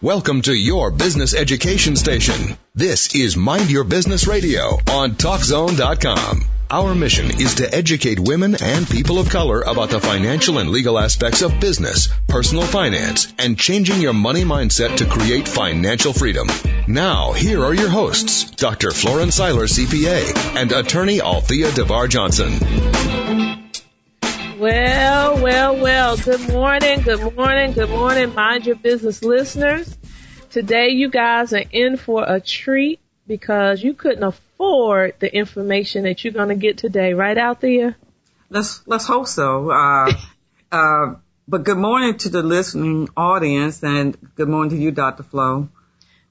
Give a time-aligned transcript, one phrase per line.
[0.00, 2.56] Welcome to your business education station.
[2.72, 6.44] This is Mind Your Business Radio on TalkZone.com.
[6.70, 11.00] Our mission is to educate women and people of color about the financial and legal
[11.00, 16.46] aspects of business, personal finance, and changing your money mindset to create financial freedom.
[16.86, 18.92] Now, here are your hosts, Dr.
[18.92, 23.47] Florence Seiler, CPA, and attorney Althea DeBar Johnson.
[24.58, 26.16] Well, well, well.
[26.16, 29.96] Good morning, good morning, good morning, Mind Your Business listeners.
[30.50, 36.24] Today, you guys are in for a treat because you couldn't afford the information that
[36.24, 37.94] you're going to get today, right out there?
[38.50, 39.70] Let's let's hope so.
[39.70, 40.12] Uh,
[40.72, 41.14] uh,
[41.46, 45.22] but good morning to the listening audience, and good morning to you, Dr.
[45.22, 45.68] Flo.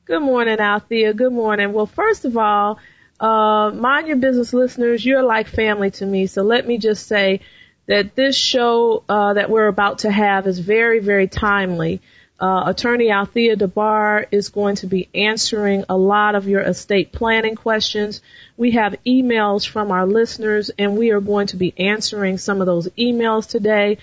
[0.03, 1.13] Good morning, Althea.
[1.13, 1.71] Good morning.
[1.71, 2.77] Well, first of all,
[3.21, 6.27] uh, mind your business listeners, you're like family to me.
[6.27, 7.39] So let me just say
[7.87, 12.01] that this show uh, that we're about to have is very, very timely.
[12.39, 17.55] Uh, Attorney Althea DeBar is going to be answering a lot of your estate planning
[17.55, 18.21] questions.
[18.57, 22.67] We have emails from our listeners and we are going to be answering some of
[22.67, 23.97] those emails today.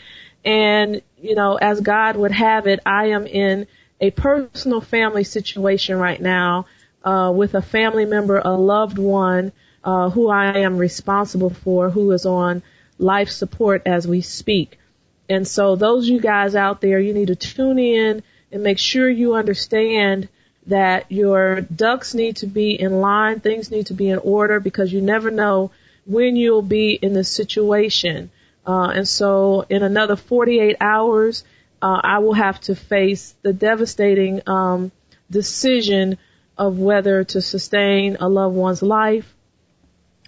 [0.44, 3.68] And, you know, as God would have it, I am in
[4.00, 6.66] a personal family situation right now,
[7.04, 9.52] uh, with a family member, a loved one,
[9.84, 12.62] uh, who I am responsible for, who is on
[12.98, 14.78] life support as we speak.
[15.28, 19.08] And so those you guys out there, you need to tune in and make sure
[19.08, 20.28] you understand
[20.66, 24.92] that your ducks need to be in line, things need to be in order because
[24.92, 25.70] you never know
[26.06, 28.30] when you'll be in this situation.
[28.66, 31.44] Uh, and so in another 48 hours,
[31.82, 34.90] uh, I will have to face the devastating um,
[35.30, 36.18] decision
[36.56, 39.34] of whether to sustain a loved one's life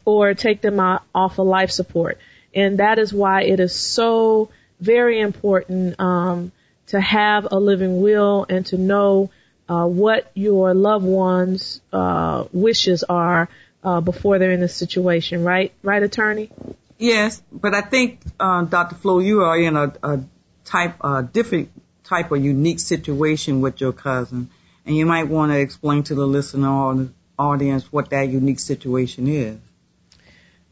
[0.04, 2.18] or take them out, off of life support.
[2.56, 4.48] And that is why it is so
[4.80, 6.52] very important um,
[6.86, 9.30] to have a living will and to know
[9.68, 13.50] uh, what your loved ones' uh, wishes are
[13.84, 15.72] uh, before they're in this situation, right?
[15.82, 16.50] Right, attorney?
[16.98, 18.94] Yes, but I think, uh, Dr.
[18.96, 20.20] Flo, you are in a, a
[20.64, 21.70] type, a different
[22.04, 24.48] type of unique situation with your cousin,
[24.86, 29.58] and you might want to explain to the listener audience what that unique situation is.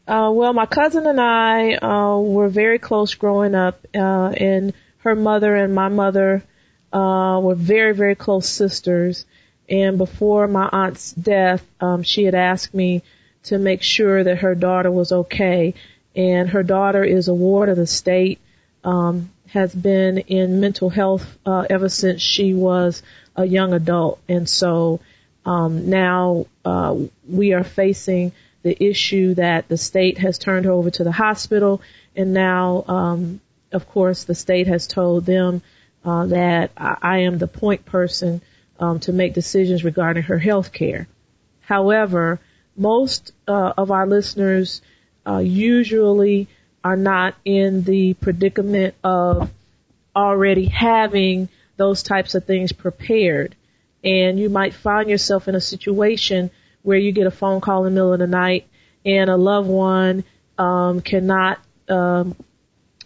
[0.07, 5.15] Uh, well, my cousin and I uh, were very close growing up, uh, and her
[5.15, 6.43] mother and my mother
[6.93, 9.25] uh, were very, very close sisters.
[9.67, 13.01] And before my aunt's death, um, she had asked me
[13.43, 15.73] to make sure that her daughter was okay.
[16.15, 18.39] And her daughter is a ward of the state,
[18.83, 23.01] um, has been in mental health uh, ever since she was
[23.35, 24.21] a young adult.
[24.29, 24.99] And so
[25.45, 26.95] um, now uh,
[27.27, 28.31] we are facing
[28.65, 31.83] the issue that the state has turned her over to the hospital,
[32.15, 33.39] and now, um,
[33.71, 35.61] of course, the state has told them
[36.03, 38.41] uh, that I, I am the point person
[38.79, 41.07] um, to make decisions regarding her health care.
[41.61, 42.39] However,
[42.75, 44.81] most uh, of our listeners
[45.27, 46.47] uh, usually
[46.83, 49.51] are not in the predicament of
[50.15, 53.55] already having those types of things prepared.
[54.03, 56.49] And you might find yourself in a situation
[56.85, 58.67] where you get a phone call in the middle of the night
[59.05, 60.23] and a loved one
[60.57, 61.59] um, cannot
[61.89, 62.35] um,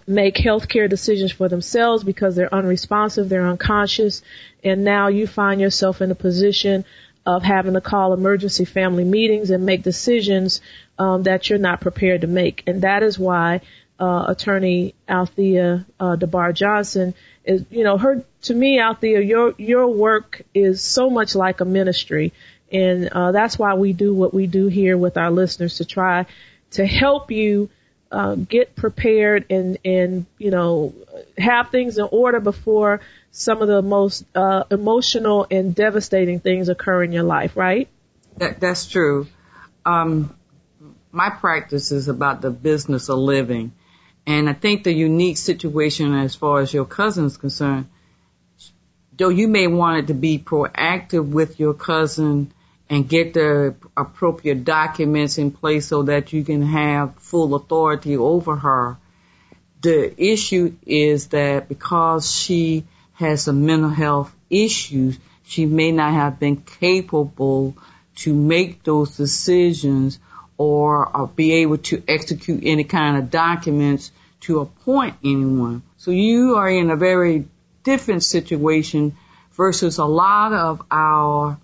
[0.06, 4.22] make healthcare decisions for themselves because they're unresponsive, they're unconscious,
[4.64, 6.84] and now you find yourself in a position
[7.26, 10.62] of having to call emergency family meetings and make decisions
[10.98, 13.62] um, that you're not prepared to make, and that is why
[14.00, 17.14] uh, Attorney Althea uh, DeBar Johnson
[17.44, 21.66] is, you know, her to me, Althea, your your work is so much like a
[21.66, 22.32] ministry.
[22.72, 26.25] And uh, that's why we do what we do here with our listeners to try
[26.72, 27.69] to help you
[28.12, 30.94] uh, get prepared and and you know
[31.38, 37.03] have things in order before some of the most uh, emotional and devastating things occur
[37.03, 37.56] in your life.
[37.56, 37.88] Right?
[38.38, 39.28] That, that's true.
[39.86, 40.36] Um,
[41.12, 43.74] my practice is about the business of living,
[44.25, 47.90] and I think the unique situation as far as your cousin is concerned,
[49.18, 52.51] though you may want it to be proactive with your cousin
[52.89, 58.56] and get the appropriate documents in place so that you can have full authority over
[58.56, 58.97] her.
[59.81, 66.39] The issue is that because she has some mental health issues, she may not have
[66.39, 67.75] been capable
[68.18, 70.19] to make those decisions
[70.57, 75.83] or, or be able to execute any kind of documents to appoint anyone.
[75.97, 77.45] So you are in a very
[77.83, 79.15] different situation
[79.53, 81.57] versus a lot of our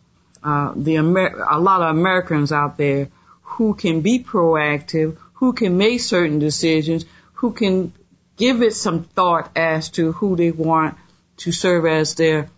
[0.46, 3.10] uh, the Amer- a lot of Americans out there
[3.42, 7.92] who can be proactive, who can make certain decisions, who can
[8.38, 10.96] give it some thought as to who they want
[11.38, 12.50] to serve as their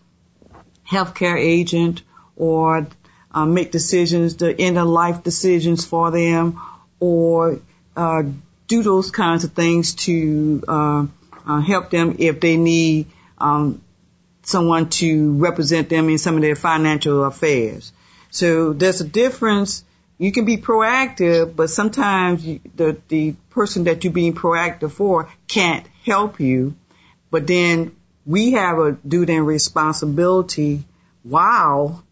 [0.86, 2.02] healthcare agent
[2.36, 2.88] or
[3.32, 6.60] uh, make decisions, the end of life decisions for them,
[7.00, 7.60] or
[7.96, 8.24] uh,
[8.68, 11.06] do those kinds of things to uh,
[11.46, 13.08] uh, help them if they need
[13.38, 13.82] um,
[14.48, 17.92] someone to represent them in some of their financial affairs.
[18.32, 19.84] So there's a difference.
[20.18, 25.30] You can be proactive, but sometimes you, the the person that you're being proactive for
[25.48, 26.76] can't help you.
[27.30, 27.96] But then
[28.26, 30.86] we have a duty and responsibility
[31.24, 32.04] while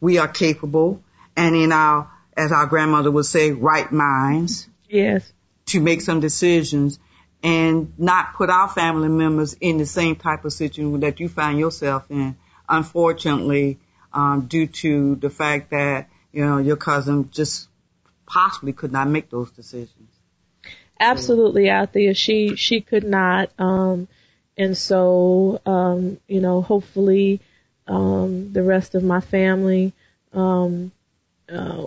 [0.00, 1.02] we are capable
[1.36, 4.68] and in our, as our grandmother would say, right minds.
[4.88, 5.30] Yes.
[5.66, 6.98] To make some decisions
[7.42, 11.58] and not put our family members in the same type of situation that you find
[11.58, 12.36] yourself in.
[12.68, 13.78] Unfortunately,
[14.12, 17.68] um, due to the fact that you know your cousin just
[18.26, 20.08] possibly could not make those decisions.
[20.98, 24.06] Absolutely, there, she she could not, um,
[24.56, 27.40] and so um, you know, hopefully,
[27.86, 29.94] um, the rest of my family,
[30.34, 30.92] um,
[31.50, 31.86] uh,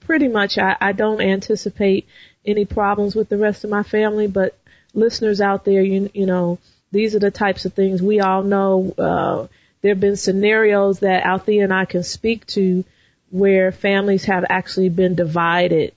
[0.00, 2.06] pretty much, I, I don't anticipate
[2.44, 4.56] any problems with the rest of my family, but
[4.92, 6.58] listeners out there, you, you know,
[6.92, 8.94] these are the types of things we all know.
[8.96, 9.46] Uh,
[9.82, 12.84] there have been scenarios that Althea and I can speak to
[13.30, 15.92] where families have actually been divided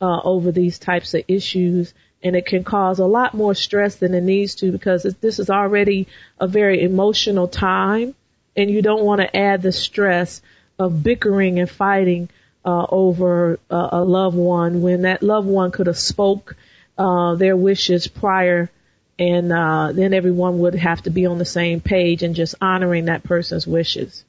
[0.00, 4.14] uh, over these types of issues, and it can cause a lot more stress than
[4.14, 6.08] it needs to because this is already
[6.38, 8.14] a very emotional time,
[8.56, 10.42] and you don't want to add the stress
[10.78, 12.28] of bickering and fighting
[12.64, 16.56] uh, over uh, a loved one when that loved one could have spoke
[16.98, 18.70] uh, their wishes prior
[19.18, 23.04] and uh, then everyone would have to be on the same page and just honoring
[23.04, 24.24] that person's wishes.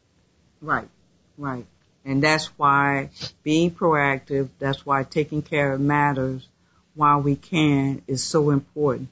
[0.62, 0.90] Right,
[1.38, 1.66] right.
[2.04, 3.10] And that's why
[3.42, 6.46] being proactive, that's why taking care of matters
[6.94, 9.08] while we can is so important.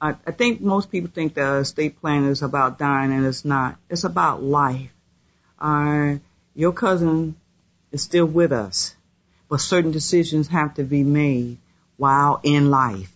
[0.00, 3.76] I, think most people think that estate planning is about dying and it's not.
[3.90, 4.90] It's about life.
[5.58, 6.16] Uh,
[6.54, 7.34] your cousin
[7.92, 8.94] is still with us,
[9.48, 11.58] but certain decisions have to be made
[11.96, 13.12] while in life.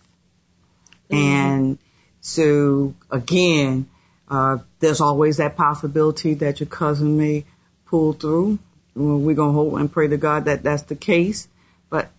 [1.09, 1.15] Mm-hmm.
[1.15, 1.77] And
[2.21, 3.89] so again,
[4.29, 7.45] uh, there's always that possibility that your cousin may
[7.85, 8.59] pull through.
[8.95, 11.47] We're going to hope and pray to God that that's the case.
[11.89, 12.09] But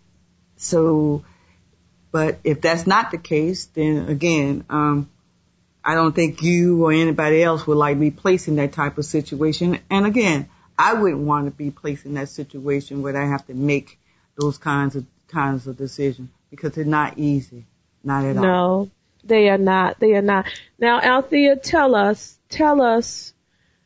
[0.57, 1.25] so,
[2.11, 5.09] but if that's not the case, then again, um,
[5.85, 9.05] I don't think you or anybody else would like be placed in that type of
[9.05, 9.79] situation.
[9.91, 10.49] And again,
[10.79, 13.99] I wouldn't want to be placed in that situation where I have to make
[14.37, 17.65] those kinds of kinds of decisions because they're not easy,
[18.03, 18.85] not at no, all.
[18.85, 18.91] No,
[19.25, 20.01] they are not.
[20.01, 20.47] They are not.
[20.79, 23.33] Now, Althea, tell us, tell us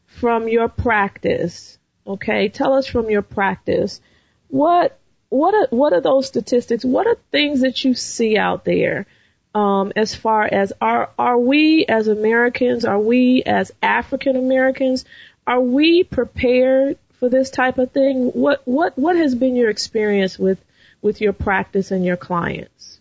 [0.07, 1.79] from your practice.
[2.07, 4.01] Okay, tell us from your practice
[4.49, 4.99] what
[5.29, 6.85] what are what are those statistics?
[6.85, 9.07] What are things that you see out there?
[9.55, 15.05] Um, as far as are are we as Americans, are we as African Americans,
[15.49, 18.27] are we prepared for this type of thing?
[18.27, 20.63] What what what has been your experience with
[21.01, 23.01] with your practice and your clients?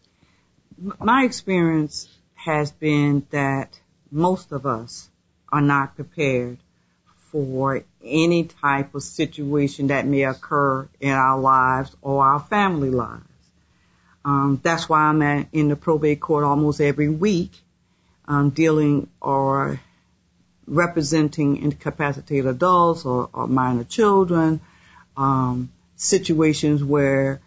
[1.00, 3.78] My experience has been that
[4.10, 5.10] most of us
[5.50, 6.58] are not prepared
[7.32, 13.24] for any type of situation that may occur in our lives or our family lives.
[14.24, 17.52] Um, that's why I'm at, in the probate court almost every week,
[18.26, 19.82] um, dealing or
[20.68, 24.60] representing incapacitated adults or, or minor children,
[25.16, 27.42] um, situations where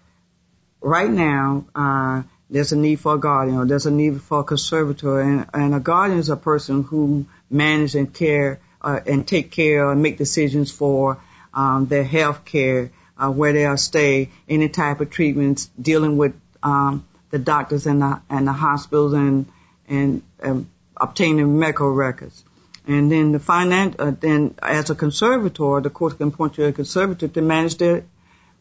[0.80, 4.44] right now uh, there's a need for a guardian or there's a need for a
[4.44, 9.50] conservator, and, and a guardian is a person who manages and care uh, and take
[9.50, 11.18] care and make decisions for
[11.52, 17.06] um, their health care, uh, where they'll stay, any type of treatments, dealing with um,
[17.30, 19.47] the doctors and the and the hospitals and
[19.88, 20.66] and, and
[20.97, 22.44] obtaining medical records.
[22.87, 26.72] And then the finance, uh, then as a conservator, the court can appoint you a
[26.72, 28.04] conservator to manage their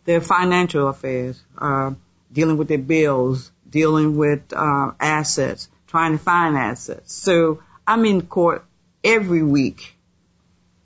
[0.06, 1.92] their financial affairs, uh,
[2.32, 7.14] dealing with their bills, dealing with uh, assets, trying to find assets.
[7.14, 8.66] So I'm in court
[9.04, 9.96] every week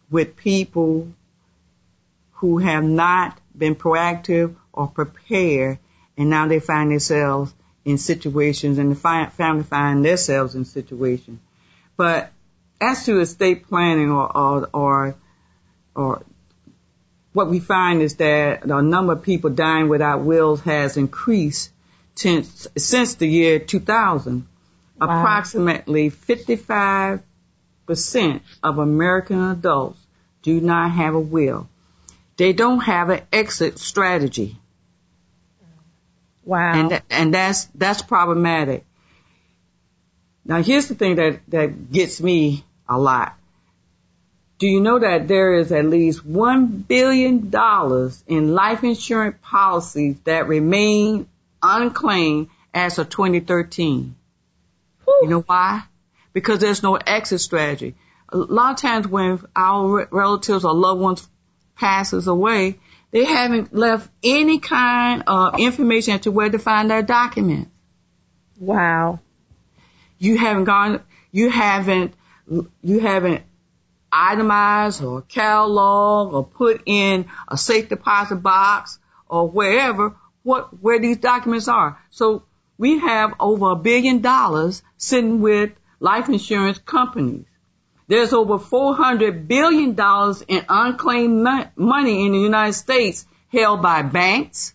[0.10, 1.08] with people
[2.34, 5.80] who have not been proactive or prepared,
[6.18, 7.54] and now they find themselves
[7.86, 11.40] in situations, and the family find themselves in situations.
[11.98, 12.32] But
[12.84, 15.16] as to estate planning or, or, or,
[15.96, 16.24] or
[17.34, 21.72] what we find is that the number of people dying without wills has increased
[22.16, 24.48] since, since the year 2000.
[25.00, 25.08] Wow.
[25.08, 27.24] Approximately 55%
[28.62, 30.00] of American adults
[30.44, 31.68] do not have a will.
[32.38, 34.58] They don't have an exit strategy.
[36.44, 36.74] Wow.
[36.74, 38.86] And, and that's, that's problematic.
[40.46, 43.38] Now here's the thing that, that gets me a lot.
[44.60, 47.52] Do you know that there is at least $1 billion
[48.28, 51.28] in life insurance policies that remain
[51.62, 54.16] unclaimed as of 2013?
[55.04, 55.20] Whew.
[55.24, 55.84] You know why?
[56.32, 57.96] Because there's no exit strategy.
[58.30, 61.28] A lot of times when our relatives or loved ones
[61.76, 62.80] passes away,
[63.12, 67.70] they haven't left any kind of information as to where to find their documents.
[68.58, 69.20] Wow.
[70.18, 72.14] You haven't gone, you haven't,
[72.48, 73.44] you haven't
[74.12, 81.18] itemized or catalog or put in a safe deposit box or wherever what, where these
[81.18, 82.00] documents are.
[82.12, 82.44] So
[82.78, 87.46] we have over a billion dollars sitting with life insurance companies.
[88.08, 89.92] There's over $400 billion
[90.48, 94.74] in unclaimed money in the United States held by banks,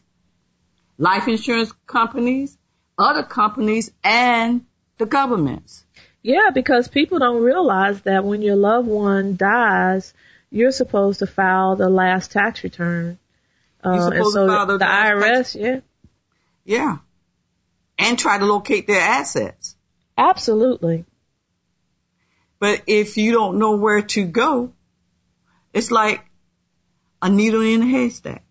[0.97, 2.57] life insurance companies,
[2.99, 4.65] other companies, and
[4.97, 5.85] the governments.
[6.23, 10.13] Yeah, because people don't realize that when your loved one dies,
[10.51, 13.19] you're supposed to file the last tax return.
[13.85, 15.81] Uh, and so the, the IRS, tax- yeah.
[16.65, 16.97] Yeah.
[17.99, 19.77] And try to locate their assets.
[20.17, 21.05] Absolutely.
[22.59, 24.73] But if you don't know where to go,
[25.73, 26.25] it's like
[27.23, 28.45] a needle in a haystack.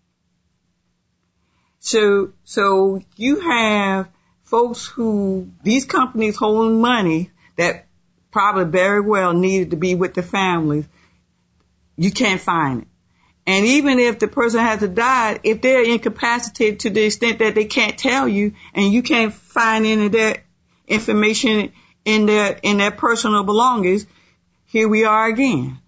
[1.80, 4.08] So, so you have
[4.42, 7.86] folks who, these companies holding money that
[8.30, 10.86] probably very well needed to be with the families.
[11.96, 12.88] You can't find it.
[13.46, 17.54] And even if the person has to die, if they're incapacitated to the extent that
[17.54, 20.44] they can't tell you and you can't find any of their
[20.86, 21.72] information
[22.04, 24.06] in their in their personal belongings,
[24.66, 25.78] here we are again.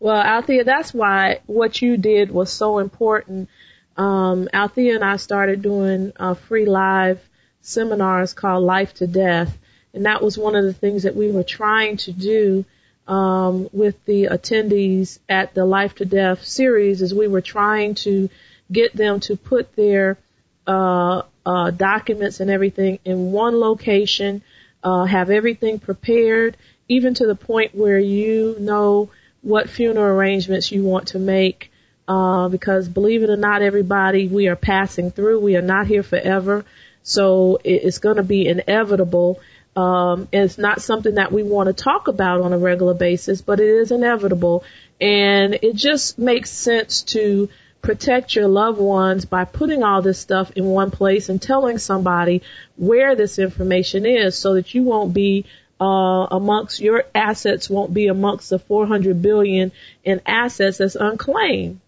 [0.00, 3.48] Well, Althea, that's why what you did was so important.
[3.96, 7.20] Um, Althea and I started doing uh, free live
[7.64, 9.58] seminars called Life to Death,
[9.92, 12.64] and that was one of the things that we were trying to do
[13.08, 17.02] um, with the attendees at the Life to Death series.
[17.02, 18.28] Is we were trying to
[18.70, 20.18] get them to put their
[20.66, 24.42] uh, uh, documents and everything in one location,
[24.82, 26.56] uh, have everything prepared,
[26.88, 29.10] even to the point where you know
[29.42, 31.70] what funeral arrangements you want to make.
[32.06, 35.40] Uh, because believe it or not, everybody, we are passing through.
[35.40, 36.64] We are not here forever.
[37.04, 39.40] So it's going to be inevitable.
[39.76, 43.60] Um, it's not something that we want to talk about on a regular basis, but
[43.60, 44.64] it is inevitable.
[45.00, 47.50] And it just makes sense to
[47.82, 52.42] protect your loved ones by putting all this stuff in one place and telling somebody
[52.76, 55.44] where this information is so that you won't be
[55.80, 59.72] uh, amongst your assets won't be amongst the 400 billion
[60.04, 61.80] in assets that's unclaimed.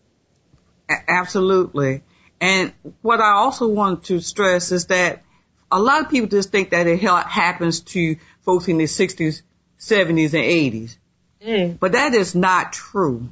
[1.08, 2.02] Absolutely.
[2.40, 5.24] And what I also want to stress is that
[5.70, 9.42] a lot of people just think that it happens to folks in the 60s,
[9.78, 10.96] 70s, and 80s.
[11.42, 11.78] Mm.
[11.78, 13.28] But that is not true.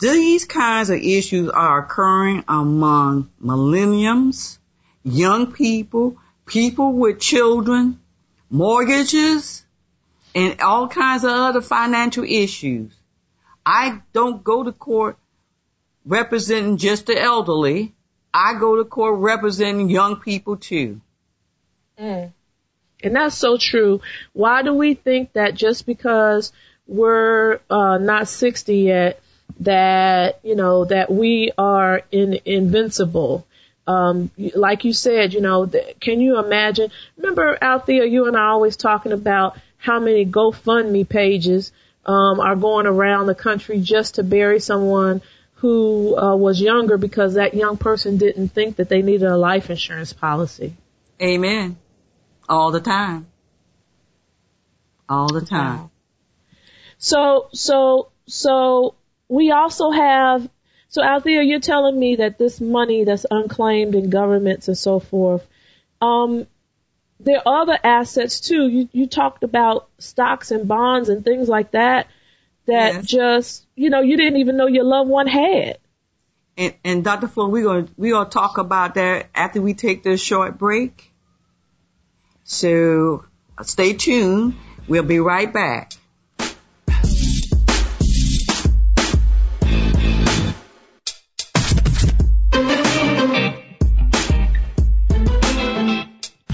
[0.00, 4.58] These kinds of issues are occurring among millenniums,
[5.04, 8.00] young people, people with children,
[8.50, 9.64] mortgages,
[10.34, 12.92] and all kinds of other financial issues.
[13.64, 15.16] I don't go to court
[16.04, 17.94] representing just the elderly.
[18.32, 21.00] I go to court representing young people too.
[21.98, 22.32] Mm.
[23.02, 24.00] And that's so true.
[24.32, 26.52] Why do we think that just because
[26.86, 29.20] we're uh, not 60 yet,
[29.60, 33.46] that you know that we are in, invincible?
[33.86, 35.70] Um, like you said, you know,
[36.00, 36.90] can you imagine?
[37.18, 41.70] Remember, Althea, you and I always talking about how many GoFundMe pages
[42.06, 45.20] um, are going around the country just to bury someone
[45.64, 49.70] who uh, was younger because that young person didn't think that they needed a life
[49.70, 50.76] insurance policy.
[51.22, 51.78] Amen.
[52.46, 53.28] All the time.
[55.08, 55.78] All the time.
[55.78, 55.90] Wow.
[56.98, 60.46] So, so, so we also have,
[60.90, 65.46] so Althea, you're telling me that this money that's unclaimed in governments and so forth,
[66.02, 66.46] um,
[67.20, 68.68] there are other assets too.
[68.68, 72.06] You, you talked about stocks and bonds and things like that
[72.66, 73.06] that yes.
[73.06, 75.78] just, you know, you didn't even know your loved one had.
[76.56, 77.28] And, and Dr.
[77.28, 80.56] Flo, we're going to, we're going to talk about that after we take this short
[80.56, 81.12] break.
[82.44, 83.24] So
[83.62, 84.54] stay tuned.
[84.86, 85.92] We'll be right back.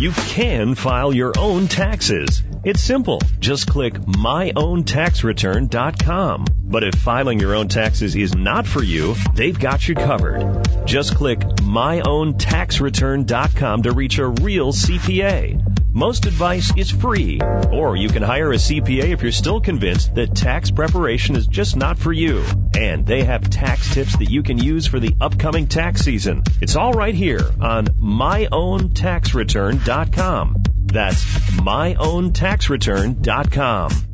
[0.00, 2.42] You can file your own taxes.
[2.64, 3.20] It's simple.
[3.38, 6.46] Just click myowntaxreturn.com.
[6.58, 10.86] But if filing your own taxes is not for you, they've got you covered.
[10.86, 15.79] Just click myowntaxreturn.com to reach a real CPA.
[15.92, 17.40] Most advice is free,
[17.72, 21.76] or you can hire a CPA if you're still convinced that tax preparation is just
[21.76, 22.44] not for you.
[22.78, 26.44] And they have tax tips that you can use for the upcoming tax season.
[26.60, 30.62] It's all right here on myowntaxreturn.com.
[30.86, 34.10] That's myowntaxreturn.com.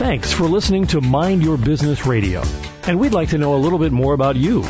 [0.00, 2.42] Thanks for listening to Mind Your Business Radio.
[2.90, 4.64] And we'd like to know a little bit more about you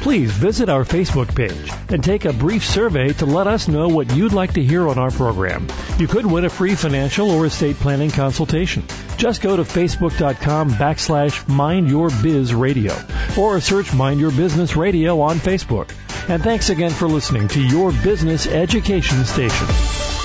[0.00, 4.14] please visit our Facebook page and take a brief survey to let us know what
[4.14, 5.66] you'd like to hear on our program.
[5.98, 8.84] You could win a free financial or estate planning consultation.
[9.16, 12.96] Just go to facebook.com backslash Mind Your Biz Radio
[13.36, 15.92] or search Mind Your Business Radio on Facebook.
[16.30, 20.15] And thanks again for listening to your business education station.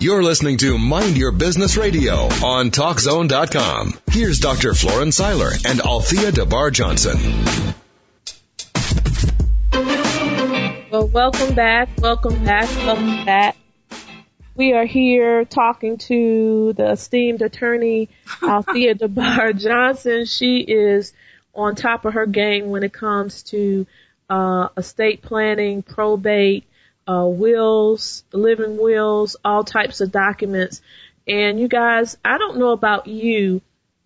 [0.00, 3.98] You're listening to Mind Your Business Radio on TalkZone.com.
[4.08, 4.72] Here's Dr.
[4.72, 7.18] Florence Seiler and Althea DeBar Johnson.
[10.92, 13.56] Well, welcome back, welcome back, welcome back.
[14.54, 18.08] We are here talking to the esteemed attorney
[18.40, 20.26] Althea DeBar Johnson.
[20.26, 21.12] She is
[21.56, 23.84] on top of her game when it comes to
[24.30, 26.67] uh, estate planning, probate,
[27.08, 30.82] uh, wills, living wills, all types of documents.
[31.26, 33.62] And you guys, I don't know about you,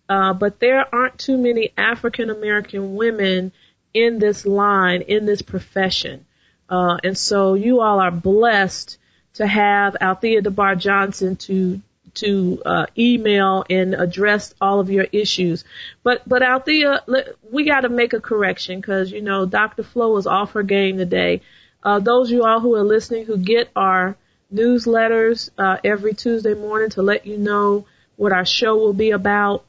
[0.07, 3.51] uh, but there aren't too many African American women
[3.93, 6.25] in this line, in this profession.
[6.69, 8.97] Uh, and so you all are blessed
[9.35, 11.81] to have Althea DeBar Johnson to
[12.15, 15.63] to uh, email and address all of your issues.
[16.03, 17.03] But but Althea,
[17.51, 19.83] we got to make a correction because you know Dr.
[19.83, 21.41] Flo is off her game today.
[21.83, 24.15] Uh, those you all who are listening who get our
[24.53, 27.85] newsletters uh, every Tuesday morning to let you know
[28.15, 29.65] what our show will be about.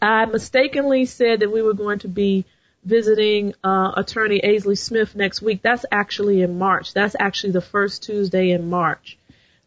[0.00, 2.44] I mistakenly said that we were going to be
[2.84, 5.60] visiting uh, attorney Aisley Smith next week.
[5.62, 6.94] That's actually in March.
[6.94, 9.18] That's actually the first Tuesday in March.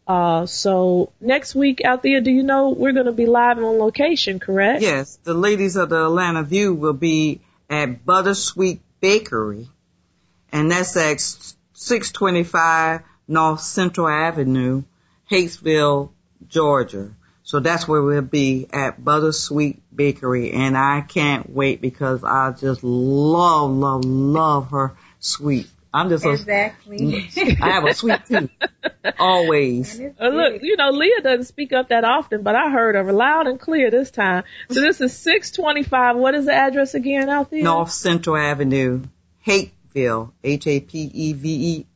[0.06, 3.78] Uh, so next week out there, do you know we're going to be live on
[3.78, 4.82] location, correct?
[4.82, 9.68] Yes, the ladies of the Atlanta View will be at Buttersweet Bakery,
[10.50, 11.20] and that's at
[11.80, 14.82] 625 North Central Avenue,
[15.30, 16.12] Hartsville,
[16.46, 17.10] Georgia.
[17.42, 20.52] So that's where we'll be at Buttersweet Bakery.
[20.52, 25.68] And I can't wait because I just love, love, love her sweet.
[25.92, 27.28] I'm just exactly.
[27.36, 28.50] A, I have a sweet tooth.
[29.18, 29.98] Always.
[29.98, 33.46] Uh, look, you know, Leah doesn't speak up that often, but I heard her loud
[33.46, 34.44] and clear this time.
[34.70, 36.16] So this is 625.
[36.16, 37.62] What is the address again out there?
[37.62, 39.02] North Central Avenue,
[39.40, 41.86] Hate Hapeville, H-A-P-E-V-E-V-I-L-L-E,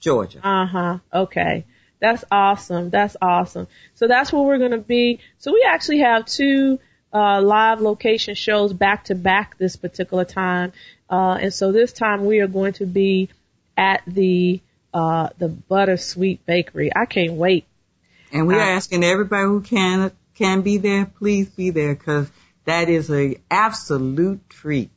[0.00, 0.46] Georgia.
[0.46, 0.98] Uh huh.
[1.12, 1.64] Okay.
[2.00, 2.90] That's awesome.
[2.90, 3.68] That's awesome.
[3.94, 5.20] So that's where we're going to be.
[5.38, 6.80] So we actually have two
[7.12, 10.72] uh, live location shows back to back this particular time.
[11.08, 13.28] Uh, and so this time we are going to be
[13.76, 14.60] at the
[14.92, 16.90] uh, the Buttersweet Bakery.
[16.94, 17.66] I can't wait.
[18.32, 22.30] And we are uh, asking everybody who can can be there, please be there because
[22.64, 24.90] that is a absolute treat.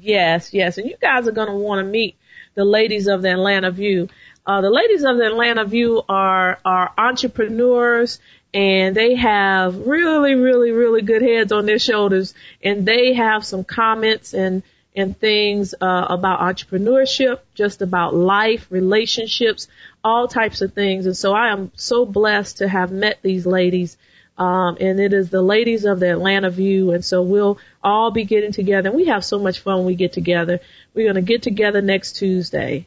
[0.00, 0.78] Yes, yes.
[0.78, 2.16] And you guys are going to want to meet
[2.54, 4.08] the ladies of the Atlanta View.
[4.46, 8.18] Uh, the ladies of the Atlanta View are, are entrepreneurs
[8.54, 13.62] and they have really, really, really good heads on their shoulders and they have some
[13.62, 14.62] comments and,
[14.96, 19.68] and things, uh, about entrepreneurship, just about life, relationships,
[20.02, 21.06] all types of things.
[21.06, 23.98] And so I am so blessed to have met these ladies
[24.38, 26.92] um, and it is the ladies of the Atlanta View.
[26.92, 28.90] And so we'll all be getting together.
[28.90, 30.60] And we have so much fun when we get together.
[30.94, 32.86] We're going to get together next Tuesday.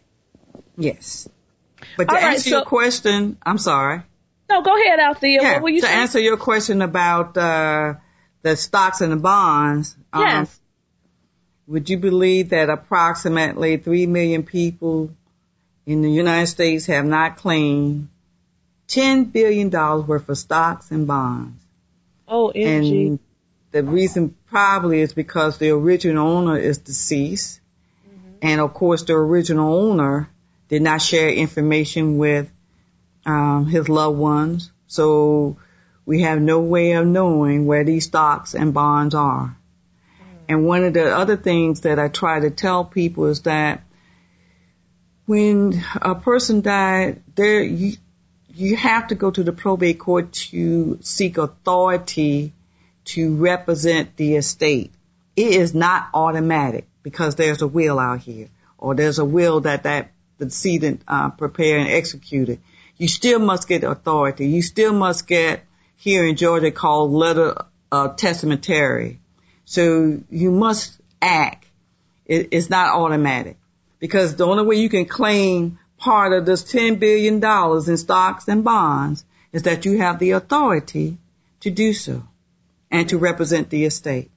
[0.78, 1.28] Yes.
[1.98, 4.02] But to all answer right, so, your question, I'm sorry.
[4.50, 5.42] No, go ahead, Althea.
[5.42, 6.00] Yeah, what were you to saying?
[6.00, 7.96] answer your question about uh,
[8.44, 9.96] the stocks and the bonds.
[10.14, 10.48] Um, yes.
[10.48, 10.48] Um,
[11.68, 15.12] would you believe that approximately 3 million people
[15.86, 18.10] in the United States have not claimed
[18.92, 21.64] $10 billion worth of stocks and bonds.
[22.28, 23.20] Oh, And
[23.72, 27.60] the reason probably is because the original owner is deceased.
[28.08, 28.38] Mm-hmm.
[28.42, 30.30] And of course, the original owner
[30.68, 32.52] did not share information with
[33.26, 34.72] um, his loved ones.
[34.88, 35.58] So
[36.06, 39.56] we have no way of knowing where these stocks and bonds are.
[39.56, 40.46] Mm-hmm.
[40.50, 43.84] And one of the other things that I try to tell people is that
[45.26, 47.94] when a person died, there you,
[48.56, 52.54] you have to go to the probate court to seek authority
[53.06, 54.92] to represent the estate.
[55.36, 59.84] It is not automatic because there's a will out here or there's a will that
[59.84, 62.60] that the decedent uh, prepared and executed.
[62.98, 64.48] You still must get authority.
[64.48, 65.64] You still must get
[65.98, 67.56] here in Georgia called letter
[67.92, 69.20] of testamentary.
[69.66, 71.66] So you must act.
[72.26, 73.58] It, it's not automatic.
[74.00, 77.36] Because the only way you can claim part of this $10 billion
[77.88, 81.18] in stocks and bonds is that you have the authority
[81.62, 82.24] to do so
[82.90, 84.32] and to represent the estate.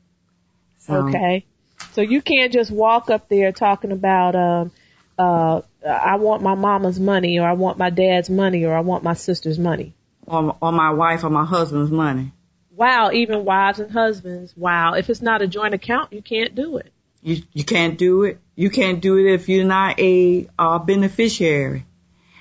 [0.81, 1.47] So, okay.
[1.93, 4.71] So you can't just walk up there talking about, um,
[5.19, 9.03] uh, I want my mama's money or I want my dad's money or I want
[9.03, 9.95] my sister's money.
[10.27, 12.33] Or, or my wife or my husband's money.
[12.77, 14.55] Wow, even wives and husbands.
[14.57, 14.95] Wow.
[14.95, 16.93] If it's not a joint account, you can't do it.
[17.25, 18.39] You, you can't do it.
[18.55, 21.87] You can't do it if you're not a uh, beneficiary.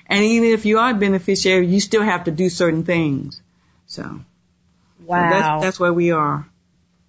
[0.06, 3.40] And even if you are a beneficiary, you still have to do certain things.
[3.86, 4.20] So,
[5.06, 6.46] wow, so that's, that's where we are.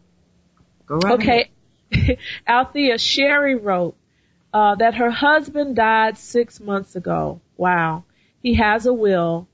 [0.87, 2.19] Go right Okay.
[2.49, 3.95] Althea, Sherry wrote,
[4.53, 7.41] uh, that her husband died six months ago.
[7.57, 8.03] Wow.
[8.43, 9.47] He has a will.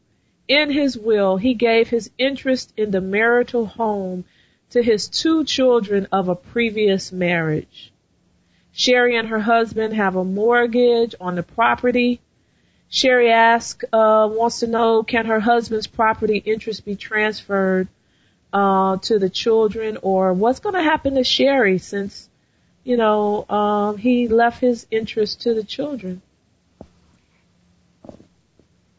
[0.49, 4.25] In his will, he gave his interest in the marital home
[4.71, 7.93] to his two children of a previous marriage.
[8.73, 12.21] Sherry and her husband have a mortgage on the property.
[12.89, 17.89] Sherry asks, uh, wants to know, can her husband's property interest be transferred
[18.53, 22.29] uh, to the children, or what's going to happen to Sherry since,
[22.85, 26.23] you know, um, he left his interest to the children?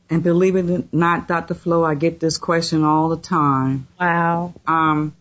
[0.10, 1.54] And believe it or not, Dr.
[1.54, 3.88] Flo, I get this question all the time.
[4.00, 4.54] Wow.
[4.66, 5.16] Um,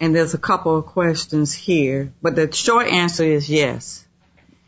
[0.00, 4.04] and there's a couple of questions here, but the short answer is yes.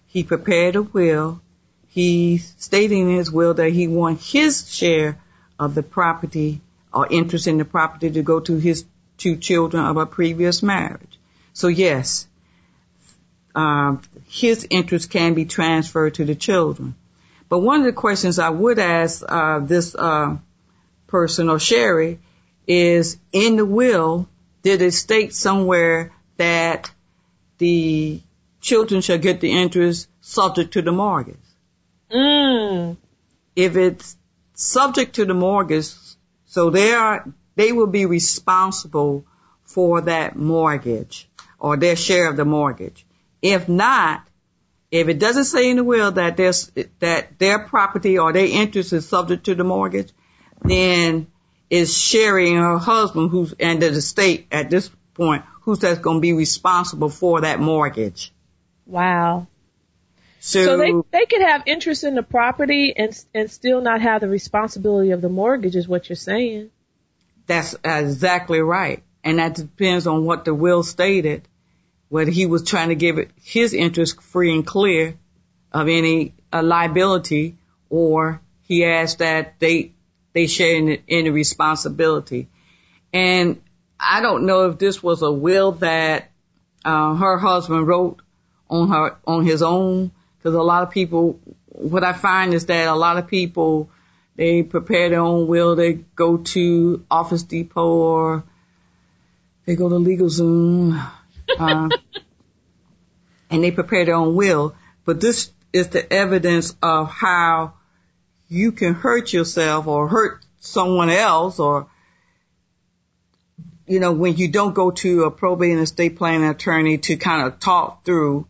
[0.06, 1.40] He prepared a will.
[1.88, 5.18] He stated in his will that he wants his share
[5.58, 6.60] of the property
[6.96, 8.86] or interest in the property to go to his
[9.18, 11.18] two children of a previous marriage.
[11.52, 12.26] So yes,
[13.54, 16.94] um, his interest can be transferred to the children.
[17.48, 20.36] But one of the questions I would ask uh, this uh,
[21.06, 22.18] person or Sherry
[22.66, 24.26] is in the will,
[24.62, 26.90] did it state somewhere that
[27.58, 28.20] the
[28.60, 31.36] children shall get the interest subject to the mortgage?
[32.10, 32.96] Mm.
[33.54, 34.16] If it's
[34.54, 35.88] subject to the mortgage,
[36.56, 39.26] so they are they will be responsible
[39.64, 43.04] for that mortgage or their share of the mortgage.
[43.42, 44.26] If not,
[44.90, 48.94] if it doesn't say in the will that there's, that their property or their interest
[48.94, 50.12] is subject to the mortgage,
[50.62, 51.26] then
[51.68, 56.16] is Sherry and her husband who's, and the estate at this point, who's that's going
[56.16, 58.32] to be responsible for that mortgage.
[58.86, 59.46] Wow.
[60.46, 64.20] So, so, they they could have interest in the property and and still not have
[64.20, 66.70] the responsibility of the mortgage, is what you're saying.
[67.46, 71.48] That's exactly right, and that depends on what the will stated
[72.08, 75.16] whether he was trying to give it his interest free and clear
[75.72, 77.56] of any uh, liability
[77.90, 79.92] or he asked that they
[80.32, 82.48] they share in the, in the responsibility.
[83.12, 83.60] And
[83.98, 86.30] I don't know if this was a will that
[86.84, 88.20] uh, her husband wrote
[88.68, 90.12] on her on his own
[90.46, 93.90] because a lot of people what I find is that a lot of people
[94.36, 98.44] they prepare their own will they go to Office Depot or
[99.64, 101.04] they go to LegalZoom
[101.58, 101.88] uh,
[103.50, 104.76] and they prepare their own will.
[105.04, 107.74] But this is the evidence of how
[108.48, 111.88] you can hurt yourself or hurt someone else or
[113.88, 117.48] you know, when you don't go to a probate and estate planning attorney to kind
[117.48, 118.46] of talk through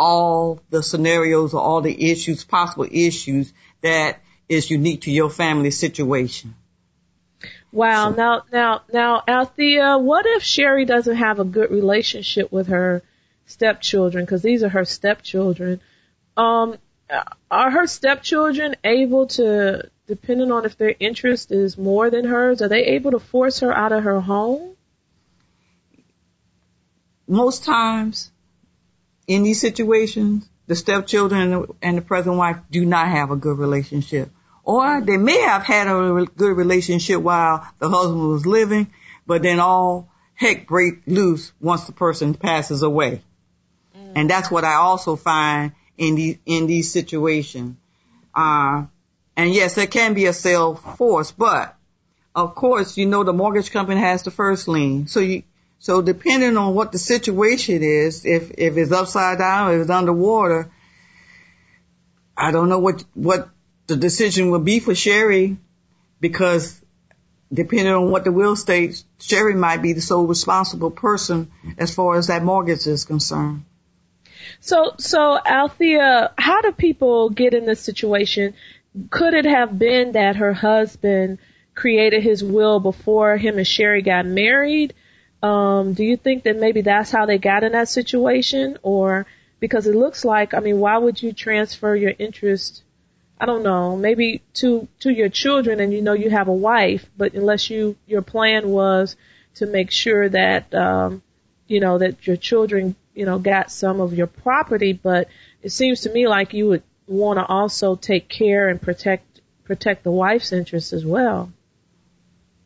[0.00, 5.70] all the scenarios or all the issues, possible issues that is unique to your family
[5.70, 6.54] situation.
[7.70, 8.10] Wow.
[8.10, 8.16] So.
[8.16, 13.02] Now, now, now, Althea, what if Sherry doesn't have a good relationship with her
[13.44, 14.24] stepchildren?
[14.24, 15.80] Because these are her stepchildren.
[16.34, 16.78] Um,
[17.50, 22.68] are her stepchildren able to, depending on if their interest is more than hers, are
[22.68, 24.76] they able to force her out of her home?
[27.28, 28.29] Most times,
[29.30, 33.36] in these situations, the stepchildren and the, and the present wife do not have a
[33.36, 34.28] good relationship.
[34.64, 38.88] Or they may have had a good relationship while the husband was living,
[39.28, 43.22] but then all heck break loose once the person passes away.
[43.96, 44.12] Mm.
[44.16, 47.76] And that's what I also find in these in these situations.
[48.34, 48.86] Uh,
[49.36, 51.76] and yes, there can be a sale force, but
[52.34, 55.06] of course, you know the mortgage company has the first lien.
[55.06, 55.44] So you
[55.80, 60.70] so depending on what the situation is, if if it's upside down, if it's underwater,
[62.36, 63.48] I don't know what what
[63.86, 65.56] the decision will be for Sherry
[66.20, 66.80] because
[67.52, 72.16] depending on what the will states, Sherry might be the sole responsible person as far
[72.16, 73.64] as that mortgage is concerned.
[74.60, 78.54] So, so Althea, how do people get in this situation?
[79.08, 81.38] Could it have been that her husband
[81.74, 84.94] created his will before him and Sherry got married?
[85.42, 88.78] Um, do you think that maybe that's how they got in that situation?
[88.82, 89.26] Or
[89.58, 92.82] because it looks like, I mean, why would you transfer your interest
[93.40, 97.08] I don't know, maybe to to your children and you know you have a wife,
[97.16, 99.16] but unless you your plan was
[99.54, 101.22] to make sure that um
[101.66, 105.28] you know that your children, you know, got some of your property, but
[105.62, 110.04] it seems to me like you would want to also take care and protect protect
[110.04, 111.50] the wife's interests as well.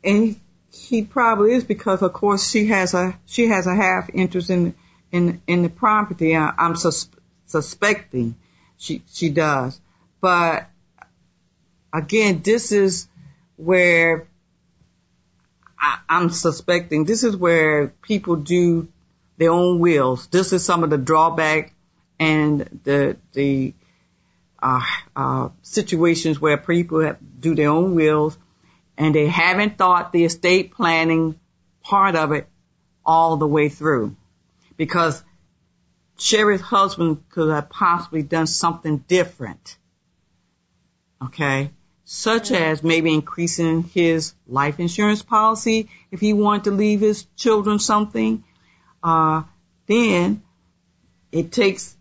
[0.02, 0.40] And
[0.74, 4.74] he probably is because of course she has a she has a half interest in
[5.12, 6.36] in in the property.
[6.36, 7.08] I, I'm sus-
[7.46, 8.34] suspecting
[8.76, 9.80] she she does.
[10.20, 10.68] But
[11.92, 13.06] again, this is
[13.56, 14.26] where
[15.78, 18.88] I, I'm suspecting this is where people do
[19.36, 20.26] their own wills.
[20.26, 21.72] This is some of the drawback
[22.18, 23.74] and the the
[24.62, 24.80] uh,
[25.14, 28.38] uh, situations where people have, do their own wills
[28.96, 31.38] and they haven't thought the estate planning
[31.82, 32.48] part of it
[33.04, 34.16] all the way through
[34.76, 35.22] because
[36.18, 39.76] Sherry's husband could have possibly done something different
[41.26, 41.70] okay?
[42.04, 47.78] Such as maybe increasing his life insurance policy if he wanted to leave his children
[47.78, 48.44] something.
[49.02, 49.42] Uh,
[49.86, 50.42] then
[51.32, 51.96] it takes,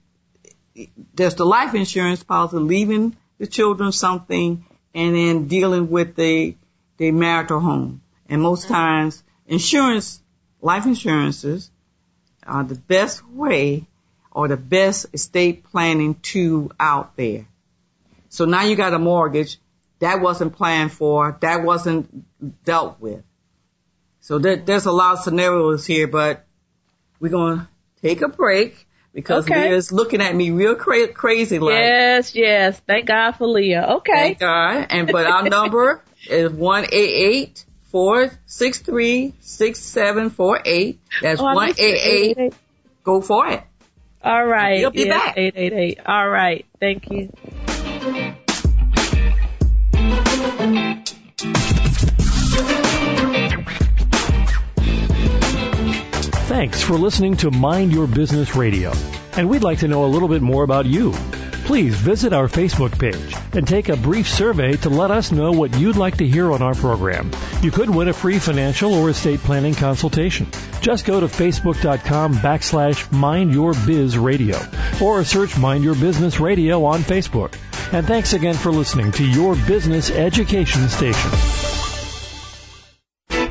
[1.13, 6.55] there's the life insurance policy, leaving the children something and then dealing with the,
[6.97, 8.01] the marital home.
[8.29, 10.21] And most times insurance,
[10.61, 11.69] life insurances
[12.45, 13.85] are the best way
[14.31, 17.47] or the best estate planning tool out there.
[18.29, 19.59] So now you got a mortgage
[19.99, 22.25] that wasn't planned for, that wasn't
[22.65, 23.23] dealt with.
[24.21, 26.45] So there, there's a lot of scenarios here, but
[27.19, 27.67] we're going to
[28.01, 29.69] take a break because Okay.
[29.69, 31.73] Leah's looking at me real cra- crazy like.
[31.73, 32.81] Yes, yes.
[32.87, 33.95] Thank God for Leah.
[33.97, 34.11] Okay.
[34.13, 34.87] Thank God.
[34.89, 36.91] And but our number is one eight
[37.33, 40.99] eight four six three six seven four eight.
[41.21, 42.31] That's Oh, I one missed eight eight.
[42.37, 42.53] 888.
[43.03, 43.63] Go for it.
[44.23, 44.79] All right.
[44.79, 45.37] You'll be yes, back.
[45.37, 45.99] 888.
[46.05, 46.65] All right.
[46.79, 47.29] Thank you.
[56.47, 58.93] Thanks for listening to Mind Your Business Radio.
[59.35, 61.13] And we'd like to know a little bit more about you.
[61.65, 65.77] Please visit our Facebook page and take a brief survey to let us know what
[65.77, 67.31] you'd like to hear on our program.
[67.61, 70.47] You could win a free financial or estate planning consultation.
[70.81, 74.59] Just go to facebook.com backslash Mind Your Biz Radio
[75.01, 77.55] or search Mind Your Business Radio on Facebook.
[77.93, 81.31] And thanks again for listening to your business education station.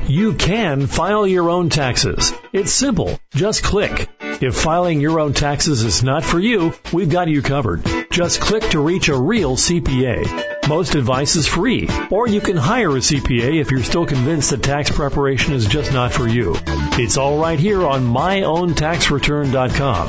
[0.06, 2.34] You can file your own taxes.
[2.52, 3.18] It's simple.
[3.34, 4.10] Just click.
[4.20, 8.01] If filing your own taxes is not for you, we've got you covered.
[8.12, 10.68] Just click to reach a real CPA.
[10.68, 14.62] Most advice is free, or you can hire a CPA if you're still convinced that
[14.62, 16.54] tax preparation is just not for you.
[16.66, 20.08] It's all right here on myowntaxreturn.com.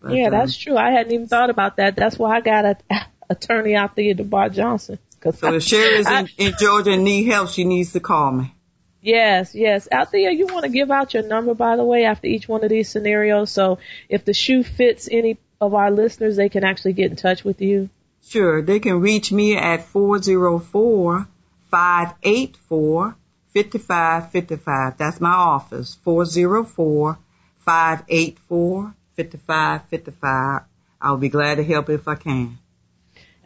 [0.00, 0.76] But, yeah, that's uh, true.
[0.76, 1.96] I hadn't even thought about that.
[1.96, 2.76] That's why I got a
[3.30, 4.98] attorney out there, DeBar Johnson.
[5.32, 8.52] So if Sherry's in, in Georgia and need help, she needs to call me.
[9.00, 9.88] Yes, yes.
[10.10, 12.70] There, you want to give out your number, by the way, after each one of
[12.70, 13.50] these scenarios.
[13.50, 17.44] So if the shoe fits any of our listeners, they can actually get in touch
[17.44, 17.88] with you.
[18.24, 18.62] Sure.
[18.62, 21.28] They can reach me at 404
[21.70, 23.16] 584
[23.54, 24.98] 5555.
[24.98, 25.94] That's my office.
[26.02, 27.18] 404
[27.64, 30.62] 584 5555.
[31.00, 32.58] I'll be glad to help if I can.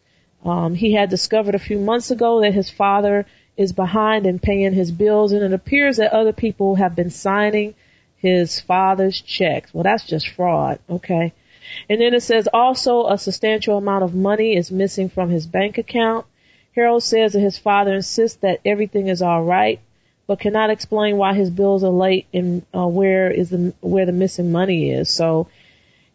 [0.44, 3.26] Um, he had discovered a few months ago that his father
[3.56, 7.74] is behind in paying his bills, and it appears that other people have been signing
[8.18, 9.72] his father's checks.
[9.72, 11.32] Well, that's just fraud, okay?
[11.88, 15.78] And then it says also a substantial amount of money is missing from his bank
[15.78, 16.26] account.
[16.74, 19.80] Harold says that his father insists that everything is all right,
[20.26, 24.12] but cannot explain why his bills are late and uh, where is the where the
[24.12, 25.10] missing money is.
[25.10, 25.48] So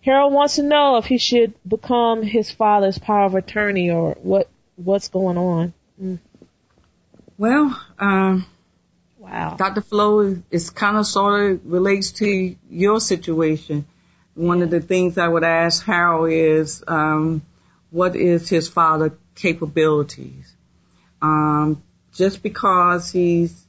[0.02, 4.50] Harold wants to know if he should become his father's power of attorney or what
[4.76, 5.74] what's going on.
[6.02, 6.20] Mm.
[7.38, 8.46] Well, um,
[9.24, 9.82] wow, Dr.
[9.82, 13.86] Flo is kind of sort of relates to your situation.
[14.36, 17.42] One of the things I would ask Harold is, um,
[17.92, 20.54] what is his father capabilities?
[21.22, 21.82] Um,
[22.14, 23.66] just because he's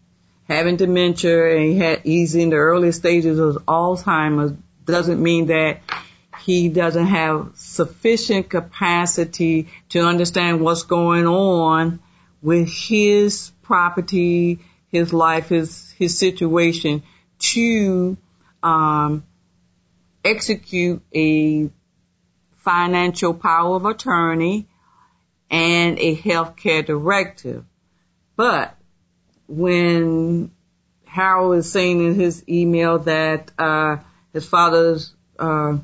[0.48, 4.52] having dementia and he had, he's in the early stages of Alzheimer's
[4.84, 5.80] doesn't mean that
[6.40, 12.00] he doesn't have sufficient capacity to understand what's going on
[12.42, 14.58] with his property,
[14.94, 17.02] his life, his his situation
[17.38, 18.16] to
[18.62, 19.24] um,
[20.24, 21.70] execute a
[22.56, 24.66] financial power of attorney
[25.50, 27.64] and a healthcare directive.
[28.36, 28.76] But
[29.46, 30.50] when
[31.04, 33.98] Harold is saying in his email that uh,
[34.32, 35.78] his father's uh,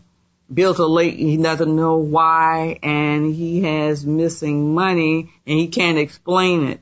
[0.53, 5.99] bills are late, he doesn't know why, and he has missing money and he can't
[5.99, 6.81] explain it.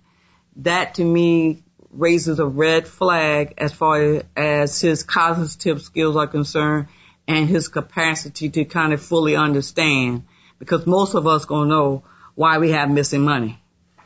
[0.57, 1.63] That to me
[1.99, 6.87] raises a red flag as far as his cognitive skills are concerned
[7.27, 10.25] and his capacity to kind of fully understand.
[10.59, 13.61] Because most of us gonna know why we have missing money.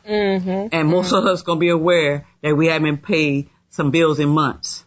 [0.07, 0.67] Mm-hmm.
[0.71, 1.15] And most mm-hmm.
[1.15, 4.83] of us going to be aware that we haven't paid some bills in months.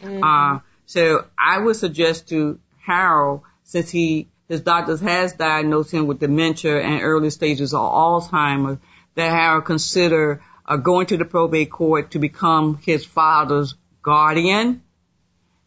[0.00, 0.22] Mm-hmm.
[0.22, 6.20] Uh, so I would suggest to Harold, since he, his doctors has diagnosed him with
[6.20, 8.78] dementia and early stages of Alzheimer's,
[9.16, 14.82] that Harold consider uh, going to the probate court to become his father's guardian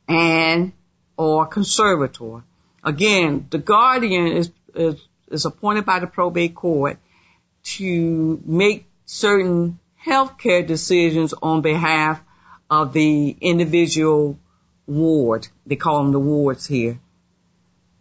[0.08, 0.74] and
[1.18, 2.44] or conservator.
[2.84, 4.96] Again, the guardian is, is,
[5.30, 7.00] is appointed by the probate court
[7.64, 12.22] to make certain healthcare decisions on behalf
[12.70, 14.38] of the individual
[14.86, 15.48] ward.
[15.66, 17.00] They call them the wards here.